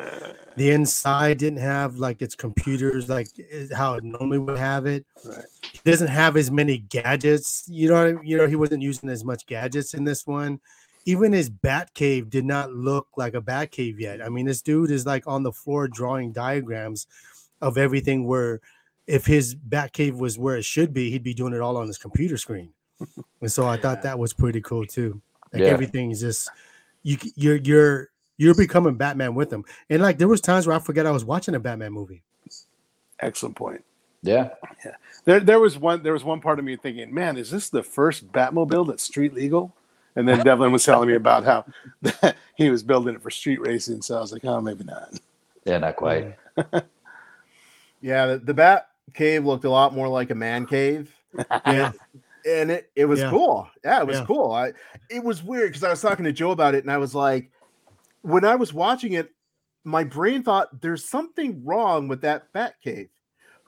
[0.59, 5.07] The inside didn't have like its computers like eh, how it normally would have it.
[5.25, 5.45] Right.
[5.73, 7.65] He doesn't have as many gadgets.
[7.69, 10.61] You know, what I- you know, he wasn't using as much gadgets in this one.
[11.05, 14.21] Even his bat cave did not look like a bat cave yet.
[14.21, 17.07] I mean, this dude is like on the floor drawing diagrams
[17.63, 18.61] of everything where
[19.07, 21.87] if his bat cave was where it should be, he'd be doing it all on
[21.87, 22.71] his computer screen.
[23.41, 25.23] And so I thought that was pretty cool too.
[25.53, 25.69] Like Yeah.
[25.69, 26.51] everything's just
[27.03, 28.09] you you're you're
[28.39, 29.65] you're becoming Batman with him.
[29.91, 32.23] And like there was times where I forget I was watching a Batman movie.
[33.21, 33.85] Excellent point.
[34.23, 34.51] Yeah.
[35.25, 37.83] There there was one there was one part of me thinking, man, is this the
[37.83, 39.75] first Batmobile that's street legal?
[40.17, 41.65] And then Devlin was telling me about how
[42.57, 44.03] he was building it for street racing.
[44.03, 45.19] So I was like, oh, maybe not.
[45.65, 46.35] Yeah, not quite.
[48.01, 51.15] Yeah, the, the Bat Cave looked a lot more like a man cave.
[51.67, 51.93] Yeah.
[52.49, 53.31] and it, it was Yeah.
[53.31, 53.69] cool.
[53.85, 54.25] Yeah, it was Yeah.
[54.27, 54.53] cool.
[54.53, 54.73] I
[55.11, 57.51] it was weird because I was talking to Joe about it, and I was like,
[58.29, 59.31] when I was watching it,
[59.85, 63.09] my brain thought there's something wrong with that Bat Cave,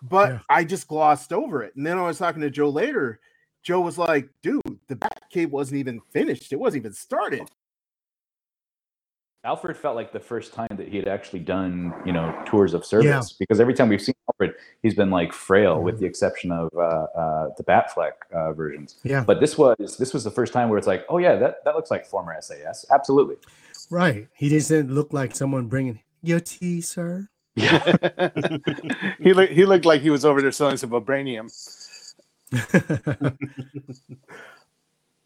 [0.02, 0.40] but Yeah.
[0.50, 1.74] I just glossed over it.
[1.76, 3.20] And then I was talking to Joe later.
[3.62, 6.52] Joe was like, dude, the Batcave wasn't even finished.
[6.52, 7.48] It wasn't even started.
[9.42, 12.84] Alfred felt like the first time that he had actually done, you know, tours of
[12.84, 16.68] service because every time we've seen Alfred, he's been like frail, with the exception of
[16.76, 18.96] uh, uh, the Batfleck uh, versions.
[19.02, 19.24] Yeah.
[19.24, 21.74] But this was this was the first time where it's like, oh yeah, that that
[21.74, 22.84] looks like former SAS.
[22.90, 23.36] Absolutely.
[23.90, 24.28] Right.
[24.34, 27.28] He just didn't look like someone bringing your tea, sir.
[27.56, 27.78] Yeah.
[29.20, 31.50] he looked he looked like he was over there selling some vibranium.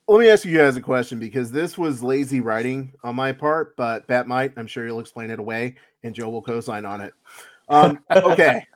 [0.07, 3.75] Let me ask you guys a question because this was lazy writing on my part,
[3.77, 4.53] but Bat-Mite.
[4.57, 7.15] I'm sure you'll explain it away, and Joe will co-sign on it.
[7.71, 8.67] Um, okay.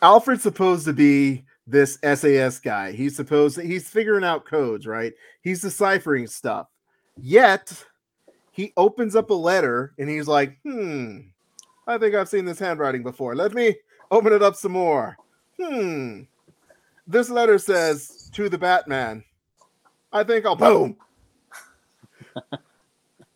[0.00, 2.92] Alfred's supposed to be this SAS guy.
[2.92, 5.12] He's supposed to, he's figuring out codes, right?
[5.42, 6.68] He's deciphering stuff.
[7.20, 7.84] Yet
[8.52, 11.18] he opens up a letter and he's like, hmm,
[11.86, 13.34] I think I've seen this handwriting before.
[13.34, 13.74] Let me
[14.10, 15.16] open it up some more.
[15.60, 16.20] Hmm.
[17.06, 19.24] This letter says to the Batman.
[20.12, 20.96] I think I'll boom.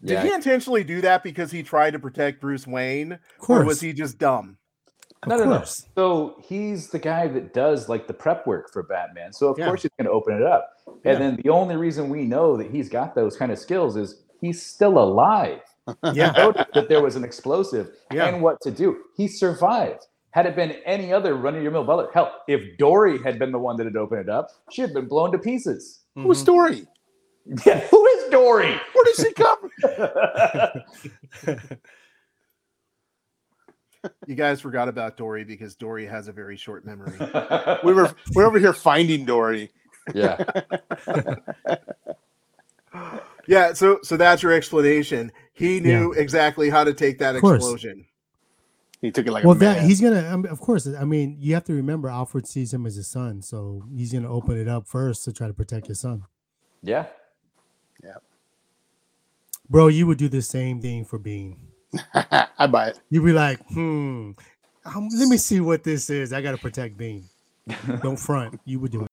[0.04, 0.22] Did Yeah.
[0.22, 3.92] he intentionally do that because he tried to protect Bruce Wayne, Of or was he
[3.92, 4.58] just dumb?
[5.22, 5.56] Of No, no, no.
[5.58, 5.88] course.
[5.96, 9.32] So he's the guy that does like the prep work for Batman.
[9.32, 9.66] So of Yeah.
[9.66, 10.70] course he's going to open it up.
[10.86, 11.18] And Yeah.
[11.18, 14.62] then the only reason we know that he's got those kind of skills is he's
[14.62, 15.60] still alive.
[16.12, 16.32] Yeah.
[16.32, 18.26] Noticed that there was an explosive Yeah.
[18.26, 19.04] and what to do.
[19.16, 20.04] He survived.
[20.32, 23.84] Had it been any other run-of-your-mill butler, hell, if Dory had been the one that
[23.84, 26.00] had opened it up, she had been blown to pieces.
[26.16, 26.46] Who's mm-hmm.
[26.46, 26.82] Dory?
[27.64, 28.74] Yeah, who is Dory?
[28.92, 29.70] Where does she come?
[31.44, 31.60] from?
[34.26, 37.16] You guys forgot about Dory because Dory has a very short memory.
[37.84, 39.70] We were we're over here finding Dory.
[40.14, 40.42] yeah.
[43.46, 45.32] Yeah, so so that's your explanation.
[45.52, 48.06] He knew exactly how to take that explosion.
[49.00, 49.88] He took it like well, a that man.
[49.88, 50.26] he's gonna.
[50.26, 50.86] I mean, of course.
[50.86, 54.32] I mean, you have to remember, Alfred sees him as his son, so he's gonna
[54.32, 56.24] open it up first to try to protect his son.
[56.82, 57.06] Yeah,
[58.02, 58.16] yeah.
[59.68, 61.58] Bro, you would do the same thing for Bean.
[62.14, 63.00] I buy it.
[63.10, 64.32] You'd be like, hmm,
[64.84, 66.32] um, let me see what this is.
[66.32, 67.24] I gotta protect Bean.
[68.02, 68.60] Don't front.
[68.64, 69.10] You would do it.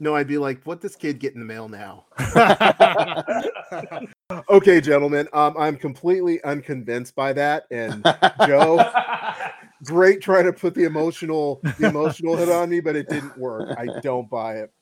[0.00, 2.04] No, I'd be like, what this kid get in the mail now?
[4.48, 5.28] okay, gentlemen.
[5.32, 7.66] Um, I'm completely unconvinced by that.
[7.70, 8.04] And
[8.46, 8.84] Joe,
[9.84, 13.76] great trying to put the emotional the emotional hit on me, but it didn't work.
[13.78, 14.72] I don't buy it.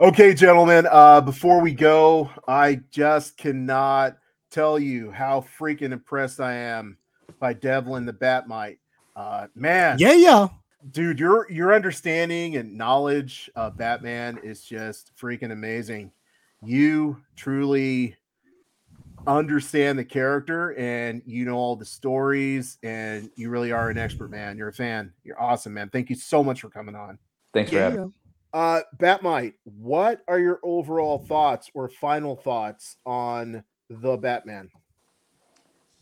[0.00, 0.86] Okay, gentlemen.
[0.90, 4.16] Uh, before we go, I just cannot
[4.50, 6.96] tell you how freaking impressed I am
[7.38, 8.78] by Devlin the Bat-Mite.
[9.16, 10.48] Uh, man, Yeah, yeah.
[10.92, 16.12] Dude, your your understanding and knowledge of Batman is just freaking amazing.
[16.62, 18.16] You truly
[19.26, 24.30] understand the character and you know all the stories and you really are an expert
[24.30, 24.56] man.
[24.56, 25.12] You're a fan.
[25.24, 25.90] You're awesome man.
[25.90, 27.18] Thank you so much for coming on.
[27.52, 28.12] Thanks for having me.
[28.52, 34.70] uh Bat-Mite what are your overall thoughts or final thoughts on the batman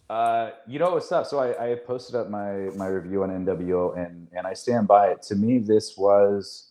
[0.09, 1.27] Uh, you know what's up?
[1.27, 5.09] So I, I posted up my my review on NWO, and and I stand by
[5.09, 5.23] it.
[5.23, 6.69] To me, this was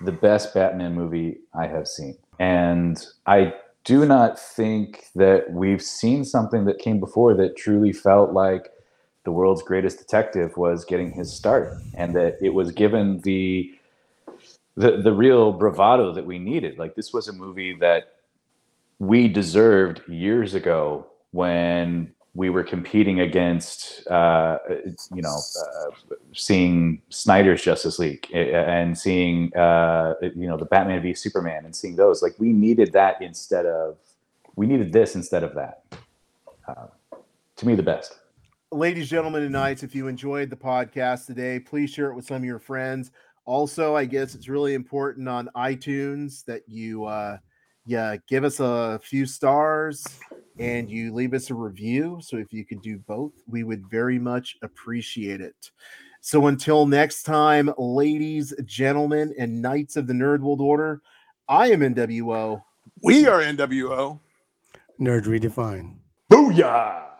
[0.00, 3.54] the best Batman movie I have seen, and I
[3.84, 8.70] do not think that we've seen something that came before that truly felt like
[9.24, 13.72] the world's greatest detective was getting his start, and that it was given the
[14.76, 16.80] the the real bravado that we needed.
[16.80, 18.14] Like this was a movie that
[18.98, 24.58] we deserved years ago when we were competing against, uh,
[25.14, 25.90] you know, uh,
[26.32, 31.76] seeing Snyder's Justice League uh, and seeing, uh, you know, the Batman v Superman and
[31.76, 32.22] seeing those.
[32.22, 33.98] Like we needed that instead of,
[34.56, 35.82] we needed this instead of that.
[36.66, 36.86] Uh,
[37.56, 38.16] to me, the best.
[38.70, 42.36] ladies, gentlemen, and knights, if you enjoyed the podcast today, please share it with some
[42.36, 43.10] of your friends.
[43.44, 47.36] Also, I guess it's really important on iTunes that you uh
[47.84, 50.06] yeah, give us a few stars
[50.58, 52.18] and you leave us a review.
[52.22, 55.70] So if you could do both, we would very much appreciate it.
[56.20, 61.00] So until next time, ladies, gentlemen, and knights of the Nerd World Order,
[61.48, 62.62] I am NWO.
[63.02, 64.20] We are NWO.
[65.00, 65.96] Nerd redefined.
[66.30, 67.11] Booyah!